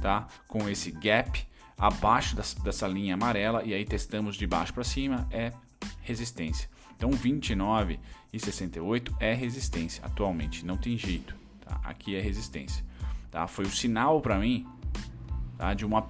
tá? 0.00 0.26
Com 0.48 0.68
esse 0.68 0.90
gap 0.90 1.46
abaixo 1.82 2.36
dessa 2.62 2.86
linha 2.86 3.14
amarela 3.14 3.64
e 3.64 3.74
aí 3.74 3.84
testamos 3.84 4.36
de 4.36 4.46
baixo 4.46 4.72
para 4.72 4.84
cima 4.84 5.26
é 5.32 5.52
resistência. 6.00 6.70
Então 6.96 7.10
29 7.10 7.98
e 8.32 8.38
68 8.38 9.16
é 9.18 9.34
resistência 9.34 10.04
atualmente, 10.06 10.64
não 10.64 10.76
tem 10.76 10.96
jeito. 10.96 11.34
Tá? 11.60 11.80
Aqui 11.82 12.14
é 12.14 12.20
resistência. 12.20 12.84
Tá? 13.32 13.48
Foi 13.48 13.64
o 13.64 13.70
sinal 13.70 14.20
para 14.20 14.38
mim 14.38 14.64
tá? 15.58 15.74
de, 15.74 15.84
uma, 15.84 16.06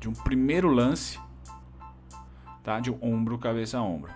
de 0.00 0.08
um 0.08 0.12
primeiro 0.12 0.68
lance 0.68 1.20
tá? 2.64 2.80
de 2.80 2.90
ombro, 2.90 3.38
cabeça 3.38 3.78
a 3.78 3.82
ombro. 3.82 4.10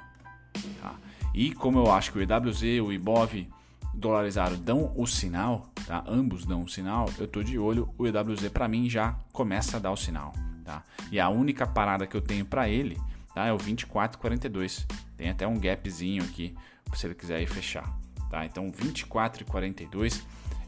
Tá? 0.83 0.93
E 1.33 1.55
como 1.55 1.79
eu 1.79 1.93
acho 1.93 2.11
que 2.11 2.19
o 2.19 2.21
EWZ, 2.21 2.63
o 2.85 2.93
IBOV 2.93 3.49
dolarizado 3.95 4.57
dão 4.57 4.93
o 4.97 5.07
sinal, 5.07 5.71
tá? 5.87 6.03
ambos 6.05 6.45
dão 6.45 6.65
o 6.65 6.69
sinal, 6.69 7.09
eu 7.17 7.27
estou 7.27 7.45
de 7.45 7.61
olho, 7.61 7.95
o 7.97 8.09
EWZ 8.09 8.49
para 8.49 8.67
mim 8.67 8.91
já 8.91 9.15
começa 9.33 9.77
a 9.77 9.81
dar 9.81 9.93
o 9.93 9.97
sinal 9.97 10.33
tá? 10.65 10.83
E 11.11 11.19
a 11.19 11.29
única 11.29 11.67
parada 11.67 12.07
que 12.07 12.17
eu 12.17 12.21
tenho 12.21 12.45
para 12.45 12.69
ele, 12.69 12.99
tá? 13.35 13.47
É 13.47 13.53
o 13.53 13.59
24,42. 13.59 14.87
Tem 15.17 15.31
até 15.31 15.47
um 15.47 15.59
gapzinho 15.59 16.23
aqui, 16.23 16.55
se 16.95 17.07
ele 17.07 17.15
quiser 17.15 17.41
ir 17.41 17.47
fechar, 17.47 17.89
tá? 18.31 18.45
Então 18.45 18.71
24,42 18.71 20.23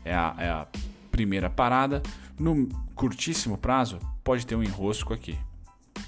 é 0.04 0.14
a, 0.14 0.34
é 0.38 0.49
a 0.49 0.66
primeira 1.11 1.49
parada. 1.49 2.02
No 2.38 2.68
curtíssimo 2.94 3.56
prazo, 3.58 3.99
pode 4.25 4.46
ter 4.46 4.56
um 4.56 4.62
enrosco 4.62 5.12
aqui, 5.12 5.38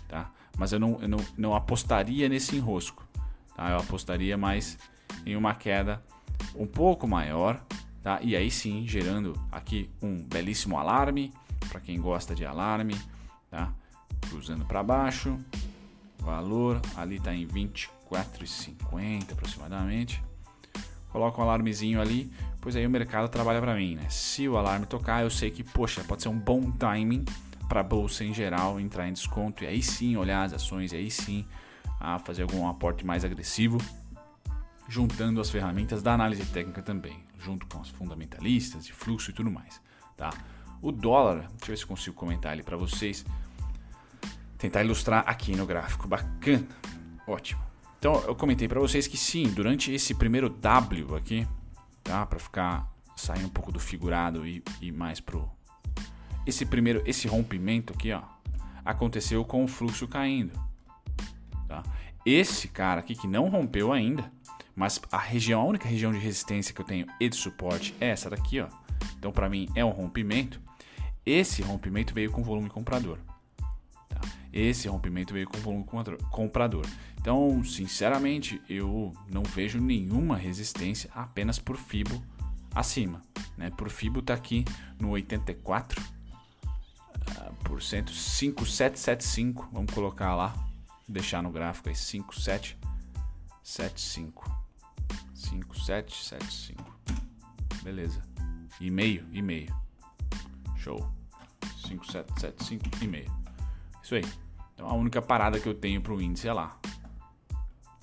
tá? 0.09 0.31
Mas 0.57 0.73
eu 0.73 0.81
não, 0.81 0.99
eu 1.01 1.09
não, 1.09 1.19
não 1.37 1.55
apostaria 1.55 2.29
nesse 2.29 2.57
enrosco, 2.57 3.07
tá? 3.57 3.71
Eu 3.71 3.79
apostaria 3.79 4.37
mais 4.37 4.79
em 5.25 5.37
uma 5.37 5.55
queda 5.55 6.03
um 6.55 6.67
pouco 6.67 7.07
maior, 7.07 7.63
tá? 8.03 8.19
E 8.23 8.37
aí 8.37 8.51
sim, 8.51 8.87
gerando 8.87 9.35
aqui 9.51 9.91
um 10.03 10.23
belíssimo 10.23 10.79
alarme, 10.79 11.33
para 11.69 11.81
quem 11.81 12.01
gosta 12.01 12.35
de 12.35 12.45
alarme, 12.45 12.95
tá? 13.55 13.73
cruzando 14.29 14.65
para 14.65 14.83
baixo, 14.83 15.39
valor 16.19 16.81
ali 16.97 17.17
está 17.17 17.33
em 17.33 17.47
24,50 17.47 19.33
aproximadamente. 19.33 20.23
Coloco 21.11 21.41
um 21.41 21.45
alarmezinho 21.45 22.01
ali, 22.01 22.33
pois 22.61 22.75
aí 22.75 22.85
o 22.85 22.91
mercado 22.91 23.29
trabalha 23.29 23.61
para 23.61 23.77
mim, 23.77 23.95
né? 23.95 24.09
Se 24.09 24.49
o 24.49 24.57
alarme 24.57 24.87
tocar, 24.87 25.23
eu 25.23 25.31
sei 25.31 25.51
que, 25.53 25.63
poxa, 25.63 26.03
pode 26.03 26.23
ser 26.23 26.29
um 26.29 26.39
bom 26.39 26.73
timing 26.73 27.25
para 27.69 27.81
a 27.81 27.85
bolsa 27.85 28.25
em 28.25 28.35
geral 28.35 28.81
entrar 28.81 29.09
em 29.09 29.13
desconto 29.13 29.63
e 29.63 29.67
aí 29.69 29.81
sim 29.81 30.17
olhar 30.17 30.43
as 30.43 30.53
ações, 30.53 30.93
e 30.93 30.97
aí 30.97 31.11
sim 31.11 31.47
a 32.01 32.19
fazer 32.19 32.43
algum 32.43 32.67
aporte 32.69 33.07
mais 33.07 33.25
agressivo, 33.25 33.79
juntando 34.89 35.41
as 35.41 35.49
ferramentas 35.49 36.03
da 36.03 36.13
análise 36.13 36.45
técnica 36.47 36.83
também, 36.83 37.23
junto 37.39 37.67
com 37.67 37.81
as 37.81 37.89
fundamentalistas 37.91 38.85
de 38.85 38.93
fluxo 38.93 39.31
e 39.31 39.33
tudo 39.33 39.51
mais, 39.51 39.81
tá? 40.17 40.31
O 40.81 40.93
dólar, 40.93 41.49
deixa 41.49 41.65
eu 41.65 41.69
ver 41.69 41.77
se 41.77 41.87
consigo 41.87 42.15
comentar 42.15 42.53
ali 42.53 42.63
para 42.63 42.77
vocês 42.77 43.25
tentar 44.59 44.83
ilustrar 44.83 45.25
aqui 45.27 45.55
no 45.55 45.67
gráfico. 45.67 46.09
Bacana. 46.09 46.67
Ótimo. 47.27 47.63
Então, 47.99 48.23
eu 48.27 48.35
comentei 48.35 48.69
para 48.69 48.81
vocês 48.81 49.07
que 49.07 49.17
sim, 49.17 49.45
durante 49.45 49.93
esse 49.93 50.15
primeiro 50.15 50.49
W 50.49 51.17
aqui, 51.17 51.47
tá? 52.03 52.25
Para 52.27 52.39
ficar 52.39 52.93
sair 53.17 53.45
um 53.45 53.49
pouco 53.49 53.73
do 53.73 53.79
figurado 53.79 54.47
e, 54.47 54.63
e 54.81 54.91
mais 54.91 55.21
pro 55.21 55.51
esse 56.47 56.67
primeiro 56.67 57.03
esse 57.07 57.27
rompimento 57.27 57.93
aqui, 57.95 58.13
ó, 58.13 58.23
aconteceu 58.85 59.45
com 59.45 59.65
o 59.65 59.69
fluxo 59.69 60.07
caindo, 60.07 60.53
tá? 61.67 61.83
Esse 62.27 62.69
cara 62.69 63.01
aqui 63.01 63.15
que 63.15 63.27
não 63.27 63.49
rompeu 63.49 63.93
ainda, 63.93 64.31
mas 64.75 65.01
a 65.11 65.19
região, 65.19 65.61
a 65.61 65.65
única 65.65 65.89
região 65.89 66.13
de 66.13 66.19
resistência 66.19 66.75
que 66.75 66.81
eu 66.81 66.85
tenho 66.85 67.07
e 67.21 67.29
de 67.29 67.37
suporte 67.37 67.95
é 68.01 68.09
essa 68.09 68.29
daqui, 68.29 68.61
ó. 68.61 68.69
Então, 69.19 69.33
para 69.33 69.49
mim 69.49 69.69
é 69.75 69.85
um 69.85 69.91
rompimento. 69.91 70.61
Esse 71.25 71.63
rompimento 71.63 72.15
veio 72.15 72.31
com 72.31 72.43
volume 72.43 72.69
comprador. 72.69 73.19
Esse 74.53 74.89
rompimento 74.89 75.35
veio 75.35 75.49
com 75.49 75.59
volume 75.59 75.85
comprador. 76.31 76.87
Então, 77.21 77.63
sinceramente, 77.65 78.61
eu 78.69 79.13
não 79.33 79.43
vejo 79.43 79.81
nenhuma 79.81 80.37
resistência 80.37 81.11
apenas 81.15 81.59
por 81.59 81.77
Fibo 81.77 82.23
acima. 82.75 83.21
Né? 83.57 83.71
Por 83.71 83.91
Fibo 83.91 84.21
está 84.21 84.35
aqui 84.35 84.65
no 84.99 85.11
84 85.11 86.15
por 87.65 87.83
cento 87.83 88.13
5775, 88.13 89.69
vamos 89.73 89.93
colocar 89.93 90.37
lá, 90.37 90.55
deixar 91.09 91.43
no 91.43 91.51
gráfico 91.51 91.89
aí 91.89 91.97
5775. 91.97 94.63
5775. 95.35 96.85
Beleza. 97.83 98.23
E 98.81 98.91
meio, 98.91 99.27
e 99.33 99.41
meio. 99.41 99.75
Show. 100.77 101.09
5775 101.87 103.05
e 103.05 103.09
meio. 103.09 103.33
Isso 104.03 104.15
aí. 104.15 104.25
Então 104.75 104.89
a 104.89 104.95
única 104.95 105.23
parada 105.23 105.59
que 105.59 105.69
eu 105.69 105.75
tenho 105.75 106.01
para 106.01 106.13
o 106.13 106.21
índice 106.21 106.49
é 106.49 106.53
lá. 106.53 106.79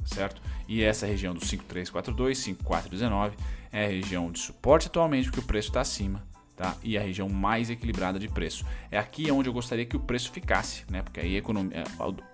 Certo? 0.06 0.42
E 0.68 0.82
essa 0.82 1.06
região 1.06 1.34
do 1.34 1.46
5342, 1.46 2.38
5419 2.38 3.38
é 3.72 3.86
a 3.86 3.90
região 3.90 4.32
de 4.32 4.40
suporte 4.40 4.88
atualmente, 4.88 5.26
porque 5.26 5.40
o 5.40 5.44
preço 5.44 5.70
está 5.70 5.82
acima. 5.82 6.24
tá? 6.56 6.76
e 6.84 6.98
a 6.98 7.02
região 7.02 7.28
mais 7.30 7.70
equilibrada 7.70 8.20
de 8.20 8.28
preço. 8.28 8.66
É 8.90 8.98
aqui 8.98 9.32
onde 9.32 9.50
eu 9.50 9.54
gostaria 9.54 9.86
que 9.86 9.96
o 9.96 10.00
preço 10.00 10.32
ficasse, 10.32 10.84
né? 10.90 11.02
porque 11.02 11.20
aí 11.20 11.36
economia, 11.36 11.78
é, 11.78 11.84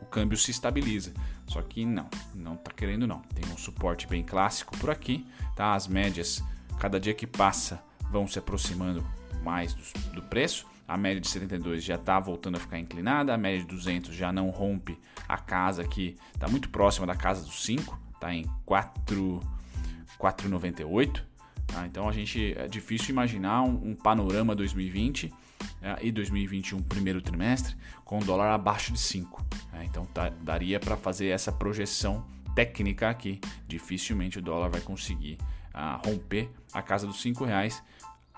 o 0.02 0.06
câmbio 0.06 0.38
se 0.38 0.52
estabiliza. 0.52 1.14
Só 1.46 1.62
que 1.62 1.86
não, 1.86 2.10
não 2.34 2.56
está 2.56 2.72
querendo 2.72 3.08
não. 3.08 3.20
Tem 3.20 3.52
um 3.52 3.58
suporte 3.58 4.08
bem 4.08 4.24
clássico 4.24 4.78
por 4.78 4.90
aqui, 4.90 5.26
tá? 5.56 5.74
as 5.74 5.88
médias, 5.88 6.44
cada 6.80 7.00
dia 7.00 7.14
que 7.14 7.26
passa, 7.26 7.82
vão 8.10 8.26
se 8.28 8.40
aproximando 8.40 9.06
mais 9.44 9.74
do, 9.74 9.84
do 10.14 10.22
preço. 10.22 10.66
A 10.88 10.96
média 10.98 11.20
de 11.20 11.28
72 11.28 11.84
já 11.84 11.96
está 11.96 12.18
voltando 12.20 12.56
a 12.56 12.60
ficar 12.60 12.80
inclinada, 12.80 13.34
a 13.34 13.38
média 13.38 13.60
de 13.60 13.68
200 13.68 14.16
já 14.16 14.32
não 14.32 14.50
rompe 14.50 14.98
a 15.28 15.38
casa 15.38 15.82
aqui, 15.82 16.16
está 16.34 16.48
muito 16.48 16.70
próxima 16.70 17.06
da 17.06 17.14
casa 17.16 17.44
dos 17.44 17.66
5, 17.66 18.00
está 18.14 18.34
em 18.34 18.46
4,98. 18.66 21.22
Tá? 21.68 21.86
Então 21.86 22.08
a 22.08 22.14
gente 22.14 22.56
é 22.58 22.66
difícil 22.68 23.10
imaginar 23.10 23.64
um, 23.64 23.90
um 23.90 23.96
panorama 23.96 24.56
2020 24.56 25.34
é, 25.82 25.98
e 26.02 26.12
2021 26.12 26.82
primeiro 26.84 27.22
trimestre 27.22 27.76
com 28.06 28.20
o 28.20 28.24
dólar 28.24 28.54
abaixo 28.54 28.94
de 28.94 29.00
5. 29.00 29.46
É, 29.74 29.84
então 29.84 30.06
tá, 30.06 30.30
daria 30.30 30.80
para 30.80 30.96
fazer 30.96 31.28
essa 31.28 31.52
projeção 31.52 32.26
técnica 32.56 33.10
aqui. 33.10 33.42
Dificilmente 33.68 34.40
o 34.40 34.42
dólar 34.42 34.70
vai 34.70 34.80
conseguir 34.80 35.38
ah, 35.74 36.00
romper 36.04 36.50
a 36.74 36.82
casa 36.82 37.06
dos 37.06 37.22
5 37.22 37.44
reais 37.44 37.84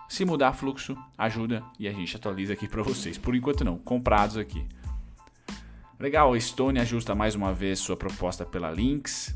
se 0.09 0.25
mudar 0.25 0.53
fluxo, 0.53 0.97
ajuda 1.15 1.63
e 1.79 1.87
a 1.87 1.93
gente 1.93 2.15
atualiza 2.15 2.53
aqui 2.53 2.67
para 2.67 2.81
vocês. 2.81 3.17
Por 3.17 3.35
enquanto 3.35 3.63
não, 3.63 3.77
comprados 3.77 4.35
aqui. 4.37 4.67
Legal, 5.99 6.35
Estônia 6.35 6.81
ajusta 6.81 7.13
mais 7.13 7.35
uma 7.35 7.53
vez 7.53 7.77
sua 7.77 7.95
proposta 7.95 8.43
pela 8.43 8.71
Lynx. 8.71 9.35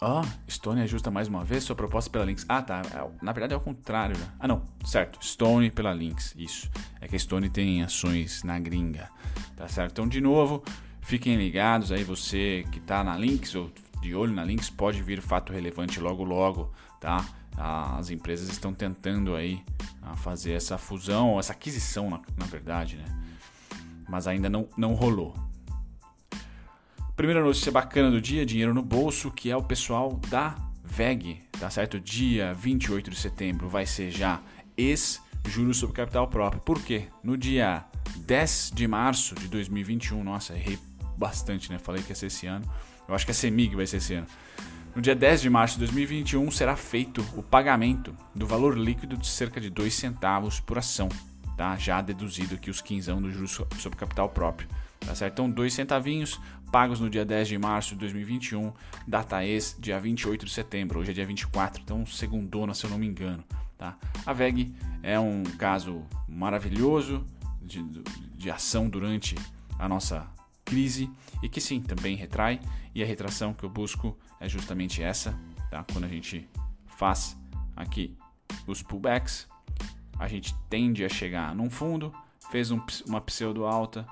Ó, 0.00 0.20
oh, 0.20 0.50
Stone 0.50 0.80
ajusta 0.80 1.12
mais 1.12 1.28
uma 1.28 1.44
vez 1.44 1.62
sua 1.62 1.76
proposta 1.76 2.10
pela 2.10 2.24
Lynx. 2.24 2.44
Ah, 2.48 2.60
tá. 2.60 2.82
É, 2.92 3.24
na 3.24 3.30
verdade 3.30 3.54
é 3.54 3.56
o 3.56 3.60
contrário. 3.60 4.18
Né? 4.18 4.26
Ah, 4.40 4.48
não. 4.48 4.64
Certo. 4.84 5.24
Stone 5.24 5.70
pela 5.70 5.94
Lynx. 5.94 6.34
Isso. 6.36 6.68
É 7.00 7.06
que 7.06 7.14
a 7.14 7.18
Stone 7.18 7.48
tem 7.48 7.84
ações 7.84 8.42
na 8.42 8.58
gringa. 8.58 9.08
Tá 9.54 9.68
certo? 9.68 9.92
Então, 9.92 10.08
de 10.08 10.20
novo, 10.20 10.64
fiquem 11.02 11.36
ligados 11.36 11.92
aí. 11.92 12.02
Você 12.02 12.64
que 12.72 12.80
tá 12.80 13.04
na 13.04 13.16
Lynx 13.16 13.54
ou 13.54 13.70
de 14.00 14.12
olho 14.12 14.32
na 14.32 14.42
Lynx, 14.42 14.68
pode 14.68 15.00
vir 15.04 15.22
fato 15.22 15.52
relevante 15.52 16.00
logo 16.00 16.24
logo, 16.24 16.72
tá? 17.00 17.24
As 17.56 18.10
empresas 18.10 18.48
estão 18.48 18.72
tentando 18.72 19.34
aí 19.34 19.62
fazer 20.16 20.52
essa 20.52 20.78
fusão, 20.78 21.38
essa 21.38 21.52
aquisição, 21.52 22.10
na, 22.10 22.20
na 22.36 22.46
verdade, 22.46 22.96
né? 22.96 23.04
Mas 24.08 24.26
ainda 24.26 24.50
não, 24.50 24.68
não 24.76 24.94
rolou. 24.94 25.34
Primeira 27.16 27.42
notícia 27.42 27.70
bacana 27.70 28.10
do 28.10 28.20
dia, 28.20 28.44
dinheiro 28.44 28.74
no 28.74 28.82
bolso, 28.82 29.30
que 29.30 29.50
é 29.50 29.56
o 29.56 29.62
pessoal 29.62 30.18
da 30.28 30.56
VEG, 30.82 31.42
tá 31.58 31.70
certo? 31.70 32.00
Dia 32.00 32.52
28 32.54 33.10
de 33.10 33.16
setembro 33.16 33.68
vai 33.68 33.86
ser 33.86 34.10
já 34.10 34.40
ex-juros 34.76 35.76
sobre 35.76 35.94
capital 35.94 36.26
próprio. 36.28 36.60
Por 36.62 36.82
quê? 36.82 37.08
No 37.22 37.36
dia 37.36 37.84
10 38.26 38.72
de 38.74 38.88
março 38.88 39.34
de 39.34 39.48
2021, 39.48 40.22
nossa, 40.24 40.54
errei 40.54 40.78
bastante, 41.16 41.70
né? 41.70 41.78
Falei 41.78 42.02
que 42.02 42.10
ia 42.10 42.16
ser 42.16 42.26
esse 42.26 42.46
ano. 42.46 42.68
Eu 43.06 43.14
acho 43.14 43.24
que 43.24 43.30
a 43.30 43.34
CEMIG 43.34 43.76
vai 43.76 43.86
ser 43.86 43.98
esse 43.98 44.14
ano. 44.14 44.26
No 44.94 45.00
dia 45.00 45.14
10 45.14 45.40
de 45.40 45.48
março 45.48 45.74
de 45.74 45.80
2021 45.86 46.50
será 46.50 46.76
feito 46.76 47.24
o 47.34 47.42
pagamento 47.42 48.14
do 48.34 48.46
valor 48.46 48.76
líquido 48.76 49.16
de 49.16 49.26
cerca 49.26 49.58
de 49.58 49.70
2 49.70 49.92
centavos 49.92 50.60
por 50.60 50.76
ação, 50.76 51.08
tá? 51.56 51.74
já 51.76 52.02
deduzido 52.02 52.56
aqui 52.56 52.68
os 52.68 52.82
15 52.82 53.10
do 53.14 53.30
juros 53.30 53.58
sobre 53.78 53.98
capital 53.98 54.28
próprio. 54.28 54.68
Tá 55.00 55.14
certo? 55.14 55.32
Então, 55.32 55.50
2 55.50 55.72
centavinhos 55.72 56.38
pagos 56.70 57.00
no 57.00 57.08
dia 57.08 57.24
10 57.24 57.48
de 57.48 57.58
março 57.58 57.94
de 57.94 58.00
2021, 58.00 58.70
data 59.06 59.42
ex 59.44 59.76
dia 59.80 59.98
28 59.98 60.44
de 60.44 60.52
setembro, 60.52 61.00
hoje 61.00 61.10
é 61.10 61.14
dia 61.14 61.26
24, 61.26 61.82
então 61.82 62.04
segundona 62.04 62.74
se 62.74 62.84
eu 62.84 62.90
não 62.90 62.98
me 62.98 63.06
engano. 63.06 63.42
Tá? 63.78 63.96
A 64.26 64.32
VEG 64.32 64.74
é 65.02 65.18
um 65.18 65.42
caso 65.58 66.02
maravilhoso 66.28 67.24
de, 67.62 67.82
de 68.36 68.50
ação 68.50 68.88
durante 68.88 69.34
a 69.78 69.88
nossa 69.88 70.26
crise 70.64 71.10
e 71.42 71.48
que 71.48 71.60
sim, 71.60 71.80
também 71.80 72.16
retrai. 72.16 72.60
E 72.94 73.02
a 73.02 73.06
retração 73.06 73.54
que 73.54 73.64
eu 73.64 73.70
busco 73.70 74.16
é 74.40 74.48
justamente 74.48 75.02
essa, 75.02 75.38
tá? 75.70 75.84
Quando 75.92 76.04
a 76.04 76.08
gente 76.08 76.48
faz 76.86 77.36
aqui 77.76 78.16
os 78.66 78.82
pullbacks, 78.82 79.48
a 80.18 80.28
gente 80.28 80.54
tende 80.68 81.04
a 81.04 81.08
chegar 81.08 81.54
num 81.54 81.70
fundo, 81.70 82.14
fez 82.50 82.70
um, 82.70 82.80
uma 83.06 83.20
pseudo 83.20 83.64
alta, 83.64 84.06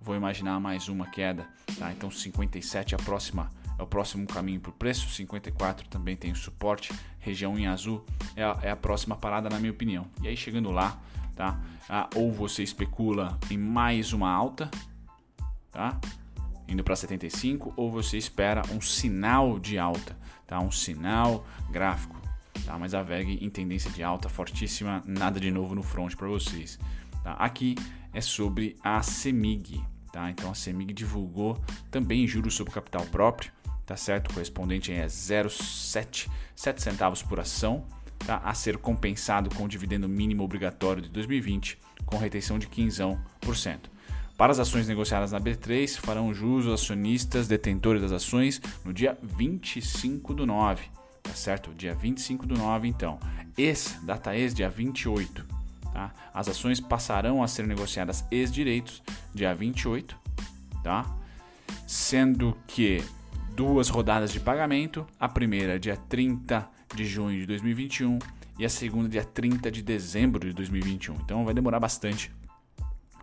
vou 0.00 0.14
imaginar 0.14 0.60
mais 0.60 0.88
uma 0.88 1.06
queda, 1.06 1.48
tá? 1.78 1.90
Então 1.92 2.10
57 2.10 2.94
é 2.94 2.98
a 2.98 3.02
próxima 3.02 3.50
é 3.78 3.82
o 3.82 3.86
próximo 3.86 4.26
caminho 4.26 4.60
para 4.60 4.70
o 4.70 4.74
preço, 4.74 5.08
54 5.08 5.88
também 5.88 6.16
tem 6.16 6.34
suporte, 6.34 6.92
região 7.20 7.56
em 7.56 7.68
azul 7.68 8.04
é 8.34 8.42
a, 8.42 8.58
é 8.62 8.70
a, 8.70 8.76
próxima 8.76 9.16
parada 9.16 9.48
na 9.48 9.58
minha 9.60 9.70
opinião. 9.70 10.06
E 10.20 10.26
aí 10.26 10.36
chegando 10.36 10.72
lá, 10.72 11.00
tá? 11.36 11.60
Ah, 11.88 12.10
ou 12.16 12.32
você 12.32 12.62
especula 12.62 13.38
em 13.48 13.56
mais 13.56 14.12
uma 14.12 14.30
alta, 14.30 14.68
tá? 15.70 15.98
Indo 16.66 16.84
para 16.84 16.94
75 16.94 17.72
ou 17.76 17.90
você 17.90 18.18
espera 18.18 18.62
um 18.72 18.80
sinal 18.80 19.58
de 19.58 19.78
alta, 19.78 20.16
tá? 20.46 20.60
Um 20.60 20.70
sinal 20.70 21.46
gráfico, 21.70 22.20
tá? 22.64 22.78
Mas 22.78 22.94
a 22.94 23.02
VEG 23.02 23.38
em 23.42 23.48
tendência 23.48 23.90
de 23.90 24.02
alta 24.02 24.28
fortíssima, 24.28 25.02
nada 25.06 25.40
de 25.40 25.50
novo 25.50 25.74
no 25.74 25.82
front 25.82 26.14
para 26.14 26.28
vocês. 26.28 26.78
Tá? 27.22 27.32
Aqui 27.32 27.74
é 28.12 28.20
sobre 28.20 28.76
a 28.82 29.02
Semig, 29.02 29.82
tá? 30.12 30.30
Então 30.30 30.50
a 30.50 30.54
Semig 30.54 30.92
divulgou 30.92 31.58
também 31.90 32.26
juros 32.26 32.54
sobre 32.54 32.72
capital 32.72 33.04
próprio, 33.06 33.50
tá 33.86 33.96
certo? 33.96 34.30
O 34.30 34.34
correspondente 34.34 34.92
é 34.92 35.06
0,7 35.06 36.28
centavos 36.78 37.22
por 37.22 37.40
ação, 37.40 37.86
tá? 38.18 38.42
A 38.44 38.52
ser 38.52 38.76
compensado 38.76 39.48
com 39.54 39.64
o 39.64 39.68
dividendo 39.68 40.08
mínimo 40.08 40.42
obrigatório 40.42 41.00
de 41.02 41.08
2020 41.08 41.78
com 42.04 42.18
retenção 42.18 42.58
de 42.58 42.66
15%. 42.68 43.18
Para 44.38 44.52
as 44.52 44.60
ações 44.60 44.86
negociadas 44.86 45.32
na 45.32 45.40
B3, 45.40 45.98
farão 45.98 46.32
jus 46.32 46.64
os 46.64 46.72
acionistas 46.72 47.48
detentores 47.48 48.00
das 48.00 48.12
ações 48.12 48.62
no 48.84 48.92
dia 48.92 49.18
25 49.20 50.32
do 50.32 50.46
9, 50.46 50.84
tá 51.24 51.34
certo? 51.34 51.74
Dia 51.74 51.92
25 51.92 52.46
do 52.46 52.56
9, 52.56 52.86
então. 52.86 53.18
Ex, 53.58 53.98
data 54.04 54.36
ex, 54.36 54.54
dia 54.54 54.70
28. 54.70 55.44
Tá? 55.92 56.12
As 56.32 56.48
ações 56.48 56.78
passarão 56.80 57.42
a 57.42 57.48
ser 57.48 57.66
negociadas 57.66 58.24
ex-direitos 58.30 59.02
dia 59.34 59.52
28, 59.52 60.16
tá? 60.84 61.04
Sendo 61.84 62.56
que 62.68 63.02
duas 63.56 63.88
rodadas 63.88 64.30
de 64.32 64.38
pagamento, 64.38 65.04
a 65.18 65.28
primeira 65.28 65.80
dia 65.80 65.96
30 65.96 66.64
de 66.94 67.04
junho 67.04 67.40
de 67.40 67.46
2021 67.46 68.20
e 68.56 68.64
a 68.64 68.68
segunda 68.68 69.08
dia 69.08 69.24
30 69.24 69.68
de 69.68 69.82
dezembro 69.82 70.46
de 70.46 70.52
2021. 70.52 71.16
Então 71.16 71.44
vai 71.44 71.52
demorar 71.52 71.80
bastante 71.80 72.30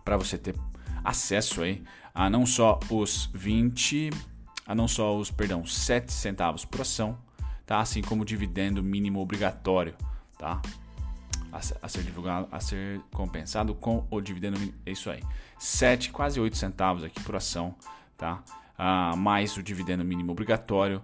para 0.04 0.18
você 0.18 0.36
ter 0.36 0.54
acesso 1.06 1.62
aí 1.62 1.82
a 2.12 2.28
não 2.28 2.44
só 2.44 2.80
os 2.90 3.30
20, 3.32 4.10
a 4.66 4.74
não 4.74 4.88
só 4.88 5.16
os, 5.16 5.30
perdão, 5.30 5.64
7 5.64 6.12
centavos 6.12 6.64
por 6.64 6.80
ação, 6.80 7.16
tá? 7.64 7.78
Assim 7.78 8.02
como 8.02 8.22
o 8.22 8.24
dividendo 8.24 8.82
mínimo 8.82 9.20
obrigatório, 9.20 9.94
tá? 10.38 10.60
A, 11.52 11.88
ser 11.88 12.02
divulgado, 12.02 12.48
a 12.50 12.58
ser 12.60 13.00
compensado 13.12 13.74
com 13.74 14.06
o 14.10 14.20
dividendo 14.20 14.58
mínimo, 14.58 14.78
é 14.84 14.90
isso 14.90 15.08
aí. 15.10 15.22
7, 15.58 16.10
quase 16.10 16.40
8 16.40 16.56
centavos 16.56 17.04
aqui 17.04 17.22
por 17.22 17.36
ação, 17.36 17.74
tá? 18.16 18.42
Ah, 18.76 19.14
mais 19.16 19.56
o 19.56 19.62
dividendo 19.62 20.04
mínimo 20.04 20.32
obrigatório. 20.32 21.02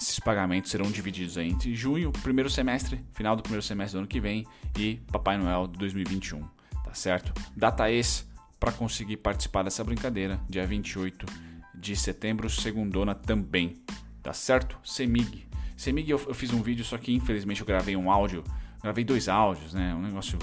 Esses 0.00 0.18
pagamentos 0.18 0.70
serão 0.70 0.90
divididos 0.90 1.36
entre 1.36 1.74
junho, 1.74 2.10
primeiro 2.10 2.50
semestre, 2.50 3.04
final 3.12 3.36
do 3.36 3.42
primeiro 3.42 3.62
semestre 3.62 3.96
do 3.96 4.00
ano 4.00 4.08
que 4.08 4.20
vem 4.20 4.46
e 4.76 4.96
Papai 5.12 5.36
Noel 5.36 5.68
de 5.68 5.78
2021, 5.78 6.40
tá 6.84 6.94
certo? 6.94 7.32
Data 7.56 7.88
esse 7.88 8.31
para 8.62 8.70
conseguir 8.70 9.16
participar 9.16 9.64
dessa 9.64 9.82
brincadeira, 9.82 10.40
dia 10.48 10.64
28 10.64 11.26
de 11.74 11.96
setembro, 11.96 12.48
segundona 12.48 13.12
também, 13.12 13.82
tá 14.22 14.32
certo? 14.32 14.78
Semig. 14.84 15.48
Semig 15.76 16.08
eu, 16.08 16.22
eu 16.28 16.32
fiz 16.32 16.52
um 16.52 16.62
vídeo, 16.62 16.84
só 16.84 16.96
que 16.96 17.12
infelizmente 17.12 17.60
eu 17.60 17.66
gravei 17.66 17.96
um 17.96 18.08
áudio, 18.08 18.44
gravei 18.80 19.02
dois 19.02 19.28
áudios, 19.28 19.74
né? 19.74 19.92
Um 19.96 20.02
negócio 20.02 20.38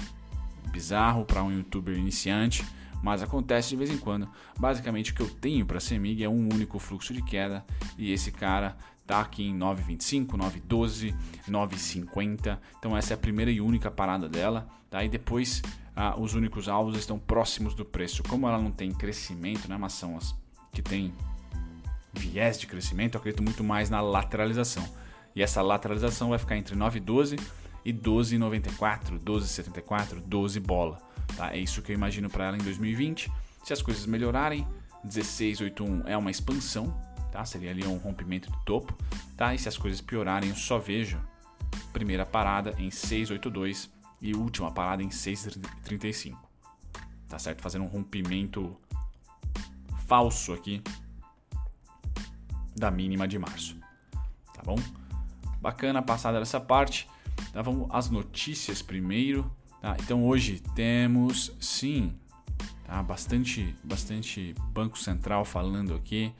bizarro 0.70 1.24
para 1.24 1.42
um 1.42 1.50
youtuber 1.50 1.96
iniciante, 1.96 2.62
mas 3.02 3.22
acontece 3.22 3.70
de 3.70 3.76
vez 3.76 3.88
em 3.88 3.96
quando. 3.96 4.28
Basicamente 4.58 5.12
o 5.12 5.14
que 5.14 5.22
eu 5.22 5.30
tenho 5.30 5.64
para 5.64 5.80
Semig 5.80 6.22
é 6.22 6.28
um 6.28 6.46
único 6.52 6.78
fluxo 6.78 7.14
de 7.14 7.22
queda 7.22 7.64
e 7.96 8.12
esse 8.12 8.30
cara 8.30 8.76
tá 9.10 9.20
aqui 9.20 9.48
em 9.48 9.58
9,25, 9.58 10.36
9,12, 10.36 11.14
9,50. 11.48 12.58
Então 12.78 12.96
essa 12.96 13.12
é 13.12 13.14
a 13.14 13.18
primeira 13.18 13.50
e 13.50 13.60
única 13.60 13.90
parada 13.90 14.28
dela, 14.28 14.68
tá? 14.88 15.02
E 15.04 15.08
depois 15.08 15.60
ah, 15.96 16.14
os 16.16 16.34
únicos 16.34 16.68
alvos 16.68 16.96
estão 16.96 17.18
próximos 17.18 17.74
do 17.74 17.84
preço. 17.84 18.22
Como 18.22 18.46
ela 18.46 18.58
não 18.58 18.70
tem 18.70 18.92
crescimento, 18.92 19.68
né, 19.68 19.76
são 19.88 20.16
as 20.16 20.32
que 20.72 20.80
tem 20.80 21.12
viés 22.12 22.58
de 22.58 22.68
crescimento, 22.68 23.16
eu 23.16 23.18
acredito 23.18 23.42
muito 23.42 23.64
mais 23.64 23.90
na 23.90 24.00
lateralização. 24.00 24.88
E 25.34 25.42
essa 25.42 25.60
lateralização 25.60 26.30
vai 26.30 26.38
ficar 26.38 26.56
entre 26.56 26.76
9,12 26.76 27.40
e 27.84 27.92
12,94, 27.92 29.18
12,74, 29.18 30.20
12 30.24 30.60
bola. 30.60 30.98
Tá? 31.36 31.52
É 31.52 31.58
isso 31.58 31.82
que 31.82 31.90
eu 31.90 31.94
imagino 31.94 32.30
para 32.30 32.46
ela 32.46 32.56
em 32.56 32.62
2020. 32.62 33.30
Se 33.64 33.72
as 33.72 33.82
coisas 33.82 34.06
melhorarem, 34.06 34.66
16,81 35.04 36.02
é 36.06 36.16
uma 36.16 36.30
expansão, 36.30 36.94
tá? 37.30 37.44
Seria 37.44 37.70
ali 37.70 37.86
um 37.86 37.96
rompimento 37.96 38.50
de 38.50 38.64
topo, 38.64 38.94
tá? 39.36 39.54
E 39.54 39.58
se 39.58 39.68
as 39.68 39.76
coisas 39.76 40.00
piorarem, 40.00 40.50
eu 40.50 40.56
só 40.56 40.78
vejo 40.78 41.20
primeira 41.92 42.26
parada 42.26 42.74
em 42.78 42.88
6,82 42.88 43.88
e 44.20 44.34
última 44.34 44.70
parada 44.70 45.02
em 45.02 45.08
6,35. 45.08 46.36
Tá 47.28 47.38
certo? 47.38 47.62
Fazendo 47.62 47.84
um 47.84 47.88
rompimento 47.88 48.76
falso 50.06 50.52
aqui 50.52 50.82
da 52.74 52.90
mínima 52.90 53.28
de 53.28 53.38
março. 53.38 53.76
Tá 54.54 54.62
bom? 54.64 54.76
Bacana 55.60 56.02
passada 56.02 56.38
dessa 56.38 56.60
parte. 56.60 57.08
Tá, 57.52 57.62
vamos 57.62 57.88
às 57.90 58.10
notícias 58.10 58.82
primeiro. 58.82 59.50
Tá? 59.80 59.96
Então 60.00 60.26
hoje 60.26 60.60
temos 60.74 61.52
sim 61.60 62.14
tá? 62.84 63.02
bastante, 63.02 63.74
bastante 63.84 64.54
Banco 64.72 64.98
Central 64.98 65.44
falando 65.44 65.94
aqui. 65.94 66.32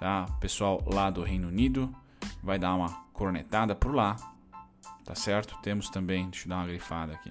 Tá? 0.00 0.24
Pessoal 0.40 0.82
lá 0.86 1.10
do 1.10 1.22
Reino 1.22 1.48
Unido 1.48 1.94
vai 2.42 2.58
dar 2.58 2.74
uma 2.74 2.88
cornetada 3.12 3.74
por 3.74 3.94
lá. 3.94 4.16
Tá 5.04 5.14
certo? 5.14 5.58
Temos 5.62 5.90
também, 5.90 6.30
deixa 6.30 6.46
eu 6.46 6.48
dar 6.48 6.56
uma 6.56 6.66
grifada 6.66 7.12
aqui. 7.12 7.30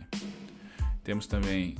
Temos 1.03 1.25
também 1.25 1.75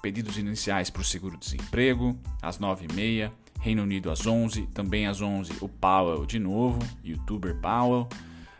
pedidos 0.00 0.38
iniciais 0.38 0.88
para 0.88 1.02
o 1.02 1.04
seguro-desemprego 1.04 2.18
às 2.40 2.58
9h30. 2.58 3.30
Reino 3.60 3.82
Unido 3.82 4.10
às 4.10 4.26
11, 4.26 4.66
também 4.68 5.06
às 5.06 5.20
11 5.20 5.58
o 5.60 5.68
Powell 5.68 6.24
de 6.24 6.38
novo, 6.38 6.78
youtuber 7.04 7.54
Powell. 7.60 8.08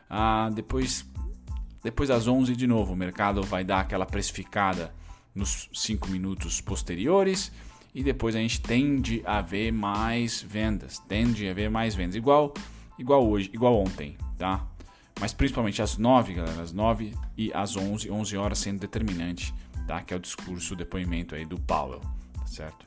Ah, 0.09 0.50
depois, 0.55 1.07
depois 1.83 2.11
às 2.11 2.27
11 2.27 2.55
de 2.55 2.66
novo 2.66 2.92
o 2.92 2.96
mercado 2.96 3.42
vai 3.42 3.64
dar 3.64 3.81
aquela 3.81 4.05
precificada 4.05 4.94
nos 5.35 5.70
5 5.72 6.09
minutos 6.09 6.61
posteriores 6.61 7.50
e 7.95 8.03
depois 8.03 8.35
a 8.35 8.41
gente 8.41 8.61
tende 8.61 9.23
a 9.25 9.41
ver 9.41 9.73
mais 9.73 10.43
vendas, 10.43 10.99
tende 10.99 11.49
a 11.49 11.55
ver 11.55 11.71
mais 11.71 11.95
vendas, 11.95 12.17
igual 12.17 12.53
igual 12.99 13.27
hoje, 13.29 13.51
igual 13.53 13.77
ontem, 13.77 14.17
tá? 14.37 14.67
Mas 15.21 15.33
principalmente 15.33 15.81
às 15.81 15.97
9, 15.97 16.35
galera, 16.35 16.63
às 16.63 16.73
9 16.73 17.15
e 17.37 17.53
às 17.53 17.77
11, 17.77 18.11
11 18.11 18.37
horas 18.37 18.59
sendo 18.59 18.81
determinante, 18.81 19.55
tá? 19.87 20.03
Que 20.03 20.13
é 20.13 20.17
o 20.17 20.21
discurso, 20.21 20.75
o 20.75 20.77
depoimento 20.77 21.35
aí 21.35 21.45
do 21.45 21.59
Powell, 21.61 22.01
tá 22.01 22.47
certo? 22.47 22.85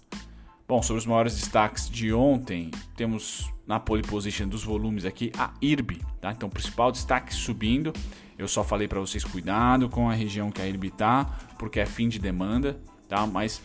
Bom, 0.67 0.81
sobre 0.81 0.99
os 0.99 1.05
maiores 1.05 1.33
destaques 1.35 1.89
de 1.89 2.13
ontem, 2.13 2.71
temos 2.97 3.49
na 3.65 3.79
pole 3.79 4.01
position 4.01 4.49
dos 4.49 4.65
volumes 4.65 5.05
aqui 5.05 5.31
a 5.37 5.53
IRB, 5.61 6.01
tá? 6.19 6.31
Então, 6.31 6.49
principal 6.49 6.91
destaque 6.91 7.33
subindo. 7.33 7.93
Eu 8.37 8.49
só 8.49 8.63
falei 8.63 8.87
para 8.87 8.99
vocês 8.99 9.23
cuidado 9.23 9.87
com 9.87 10.09
a 10.09 10.13
região 10.13 10.51
que 10.51 10.61
a 10.61 10.67
IRB 10.67 10.91
tá, 10.91 11.25
porque 11.57 11.79
é 11.79 11.85
fim 11.85 12.09
de 12.09 12.19
demanda, 12.19 12.77
tá? 13.07 13.25
Mas 13.25 13.61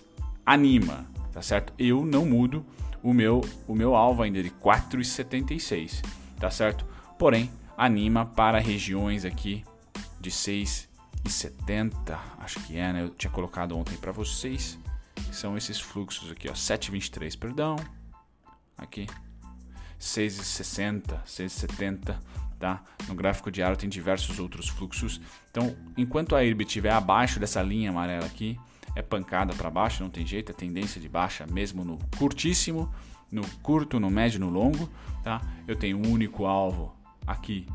anima, 0.47 1.05
tá 1.33 1.43
certo? 1.43 1.73
Eu 1.79 2.05
não 2.05 2.27
mudo 2.27 2.65
o 3.03 3.13
meu 3.13 3.41
o 3.67 3.75
meu 3.75 3.95
alvo 3.95 4.23
ainda 4.23 4.43
de 4.43 4.51
4,76, 4.51 6.05
tá 6.39 6.51
certo? 6.51 6.87
Porém, 7.19 7.51
anima 7.77 8.27
para 8.27 8.59
regiões 8.59 9.25
aqui 9.25 9.65
de 10.21 10.31
6,70, 10.31 12.19
acho 12.39 12.61
que 12.61 12.77
é, 12.77 12.93
né? 12.93 13.03
Eu 13.03 13.11
tinha 13.11 13.31
colocado 13.31 13.77
ontem 13.77 13.97
para 13.97 14.13
vocês 14.13 14.79
são 15.33 15.57
esses 15.57 15.81
fluxos 15.81 16.31
aqui, 16.31 16.49
ó, 16.49 16.53
7,23, 16.53 17.39
perdão, 17.39 17.77
aqui, 18.77 19.07
6,60, 19.99 21.23
6,70, 21.25 22.19
tá? 22.59 22.83
No 23.09 23.15
gráfico 23.15 23.51
diário 23.51 23.77
tem 23.77 23.89
diversos 23.89 24.39
outros 24.39 24.69
fluxos. 24.69 25.21
Então, 25.51 25.75
enquanto 25.97 26.37
a 26.37 26.45
IRB 26.45 26.65
estiver 26.65 26.93
abaixo 26.93 27.41
dessa 27.41 27.63
linha 27.63 27.91
amarela 27.91 28.27
aqui, 28.27 28.59
é 28.95 29.03
pancada 29.03 29.55
para 29.55 29.71
baixo, 29.71 30.03
não 30.03 30.11
tem 30.11 30.27
jeito, 30.27 30.51
é 30.51 30.55
tendência 30.55 31.01
de 31.01 31.09
baixa 31.09 31.47
mesmo 31.47 31.85
no 31.85 31.99
curtíssimo, 32.19 32.93
no 33.31 33.47
curto, 33.63 33.99
no 33.99 34.11
médio, 34.11 34.39
no 34.39 34.51
longo, 34.51 34.89
tá? 35.23 35.41
Eu 35.67 35.75
tenho 35.75 35.97
um 35.97 36.11
único 36.11 36.45
alvo 36.45 36.95
aqui 37.27 37.67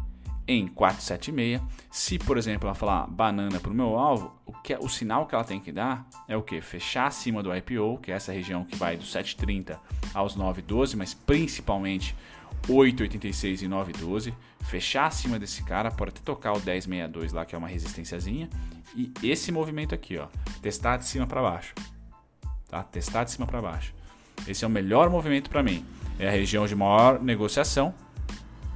em 0.47 0.67
476. 0.67 1.61
Se, 1.91 2.17
por 2.17 2.37
exemplo, 2.37 2.67
ela 2.67 2.75
falar 2.75 3.05
banana 3.07 3.59
para 3.59 3.71
o 3.71 3.73
meu 3.73 3.97
alvo, 3.97 4.33
o, 4.45 4.53
que, 4.53 4.73
é, 4.73 4.79
o 4.79 4.87
sinal 4.87 5.25
que 5.25 5.35
ela 5.35 5.43
tem 5.43 5.59
que 5.59 5.71
dar 5.71 6.07
é 6.27 6.37
o 6.37 6.41
que? 6.41 6.61
Fechar 6.61 7.07
acima 7.07 7.43
do 7.43 7.53
IPO, 7.53 7.99
que 8.01 8.11
é 8.11 8.15
essa 8.15 8.31
região 8.31 8.63
que 8.63 8.75
vai 8.75 8.95
do 8.95 9.03
730 9.03 9.79
aos 10.13 10.35
912, 10.35 10.95
mas 10.95 11.13
principalmente 11.13 12.15
886 12.67 13.61
e 13.61 13.67
912. 13.67 14.33
Fechar 14.61 15.07
acima 15.07 15.39
desse 15.39 15.63
cara, 15.63 15.91
pode 15.91 16.11
até 16.11 16.21
tocar 16.21 16.53
o 16.53 16.59
1062 16.59 17.33
lá, 17.33 17.45
que 17.45 17.55
é 17.55 17.57
uma 17.57 17.67
resistênciazinha. 17.67 18.49
E 18.95 19.11
esse 19.23 19.51
movimento 19.51 19.93
aqui, 19.95 20.17
ó, 20.17 20.27
testar 20.61 20.97
de 20.97 21.05
cima 21.05 21.27
para 21.27 21.41
baixo. 21.41 21.73
Tá? 22.69 22.83
Testar 22.83 23.23
de 23.23 23.31
cima 23.31 23.45
para 23.45 23.61
baixo. 23.61 23.93
Esse 24.47 24.65
é 24.65 24.67
o 24.67 24.71
melhor 24.71 25.09
movimento 25.09 25.49
para 25.49 25.63
mim. 25.63 25.85
É 26.19 26.27
a 26.27 26.31
região 26.31 26.65
de 26.65 26.75
maior 26.75 27.21
negociação, 27.21 27.93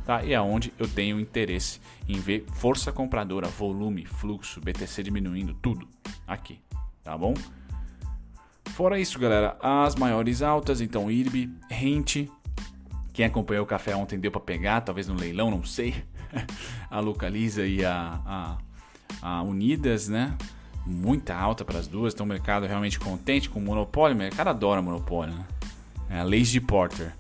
tá? 0.05 0.23
E 0.23 0.33
é 0.33 0.39
onde 0.39 0.73
eu 0.77 0.87
tenho 0.87 1.19
interesse 1.19 1.79
em 2.07 2.19
ver 2.19 2.45
força 2.53 2.91
compradora, 2.91 3.47
volume, 3.47 4.05
fluxo, 4.05 4.61
BTC 4.61 5.03
diminuindo, 5.03 5.53
tudo 5.55 5.87
aqui, 6.27 6.59
tá 7.03 7.17
bom? 7.17 7.33
Fora 8.71 8.99
isso, 8.99 9.19
galera, 9.19 9.57
as 9.61 9.95
maiores 9.95 10.41
altas, 10.41 10.81
então 10.81 11.11
IRB, 11.11 11.49
Rente, 11.69 12.31
quem 13.13 13.25
acompanhou 13.25 13.63
o 13.63 13.67
café 13.67 13.95
ontem 13.95 14.19
deu 14.19 14.31
para 14.31 14.41
pegar, 14.41 14.81
talvez 14.81 15.07
no 15.07 15.15
leilão, 15.15 15.51
não 15.51 15.63
sei. 15.63 16.03
a 16.89 16.99
Localiza 16.99 17.65
e 17.65 17.83
a, 17.83 18.21
a, 18.25 18.57
a 19.21 19.41
Unidas, 19.43 20.07
né? 20.07 20.37
Muita 20.85 21.35
alta 21.35 21.63
para 21.63 21.77
as 21.77 21.87
duas, 21.87 22.13
então 22.13 22.25
o 22.25 22.29
mercado 22.29 22.65
realmente 22.65 22.99
contente 22.99 23.49
com 23.49 23.59
o 23.59 23.61
monopólio, 23.61 24.15
o 24.15 24.19
mercado 24.19 24.47
adora 24.49 24.81
monopólio, 24.81 25.33
né? 25.33 25.45
É 26.09 26.19
a 26.19 26.23
Lazy 26.23 26.59
Porter. 26.59 27.13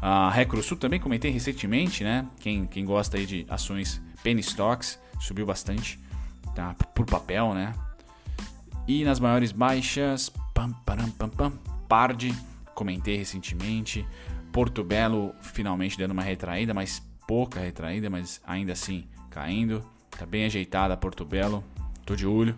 A 0.00 0.30
Recrusul 0.30 0.76
também 0.76 1.00
comentei 1.00 1.30
recentemente, 1.30 2.04
né? 2.04 2.26
Quem, 2.38 2.66
quem 2.66 2.84
gosta 2.84 3.16
aí 3.16 3.24
de 3.24 3.46
ações 3.48 4.02
penny 4.22 4.40
stocks 4.40 4.98
subiu 5.20 5.46
bastante, 5.46 5.98
tá? 6.54 6.74
Por 6.94 7.06
papel, 7.06 7.54
né? 7.54 7.72
E 8.86 9.04
nas 9.04 9.18
maiores 9.18 9.52
baixas, 9.52 10.30
pam, 10.52 10.72
pam, 10.84 11.08
pam, 11.10 11.28
pam, 11.28 11.52
Pardi, 11.88 12.34
comentei 12.74 13.16
recentemente. 13.16 14.06
Porto 14.54 14.84
Belo 14.84 15.34
finalmente 15.40 15.98
dando 15.98 16.12
uma 16.12 16.22
retraída, 16.22 16.72
mas 16.72 17.02
pouca 17.26 17.58
retraída, 17.58 18.08
mas 18.08 18.40
ainda 18.46 18.72
assim 18.72 19.04
caindo. 19.28 19.84
Tá 20.16 20.24
bem 20.24 20.44
ajeitada 20.44 20.96
Porto 20.96 21.24
Belo, 21.24 21.64
tô 22.06 22.14
de 22.14 22.24
olho. 22.24 22.56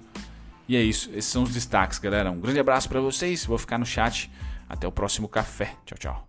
E 0.68 0.76
é 0.76 0.82
isso, 0.82 1.08
esses 1.12 1.24
são 1.24 1.44
os 1.44 1.54
destaques, 1.54 1.98
galera. 1.98 2.30
Um 2.30 2.38
grande 2.38 2.60
abraço 2.60 2.86
para 2.86 3.00
vocês, 3.00 3.46
vou 3.46 3.56
ficar 3.56 3.78
no 3.78 3.86
chat. 3.86 4.30
Até 4.68 4.86
o 4.86 4.92
próximo 4.92 5.26
café. 5.26 5.74
Tchau, 5.86 5.96
tchau. 5.96 6.28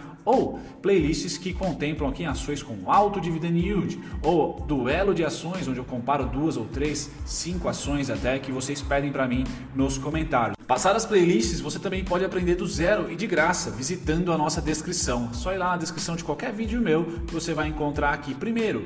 ou 0.23 0.59
playlists 0.81 1.37
que 1.37 1.53
contemplam 1.53 2.09
aqui 2.09 2.25
ações 2.25 2.61
com 2.61 2.91
alto 2.91 3.19
dividend 3.19 3.57
yield, 3.57 3.99
ou 4.23 4.61
duelo 4.67 5.13
de 5.13 5.23
ações, 5.23 5.67
onde 5.67 5.79
eu 5.79 5.85
comparo 5.85 6.25
duas 6.25 6.57
ou 6.57 6.65
três, 6.65 7.09
cinco 7.25 7.67
ações 7.67 8.09
até 8.09 8.37
que 8.39 8.51
vocês 8.51 8.81
pedem 8.81 9.11
para 9.11 9.27
mim 9.27 9.43
nos 9.75 9.97
comentários. 9.97 10.55
Passadas 10.67 11.03
as 11.03 11.09
playlists, 11.09 11.59
você 11.59 11.79
também 11.79 12.03
pode 12.03 12.23
aprender 12.23 12.55
do 12.55 12.67
zero 12.67 13.11
e 13.11 13.15
de 13.15 13.27
graça, 13.27 13.71
visitando 13.71 14.31
a 14.31 14.37
nossa 14.37 14.61
descrição. 14.61 15.29
É 15.31 15.33
só 15.33 15.53
ir 15.53 15.57
lá 15.57 15.71
na 15.71 15.77
descrição 15.77 16.15
de 16.15 16.23
qualquer 16.23 16.53
vídeo 16.53 16.81
meu 16.81 17.03
que 17.27 17.33
você 17.33 17.53
vai 17.53 17.67
encontrar 17.67 18.13
aqui 18.13 18.33
primeiro 18.33 18.85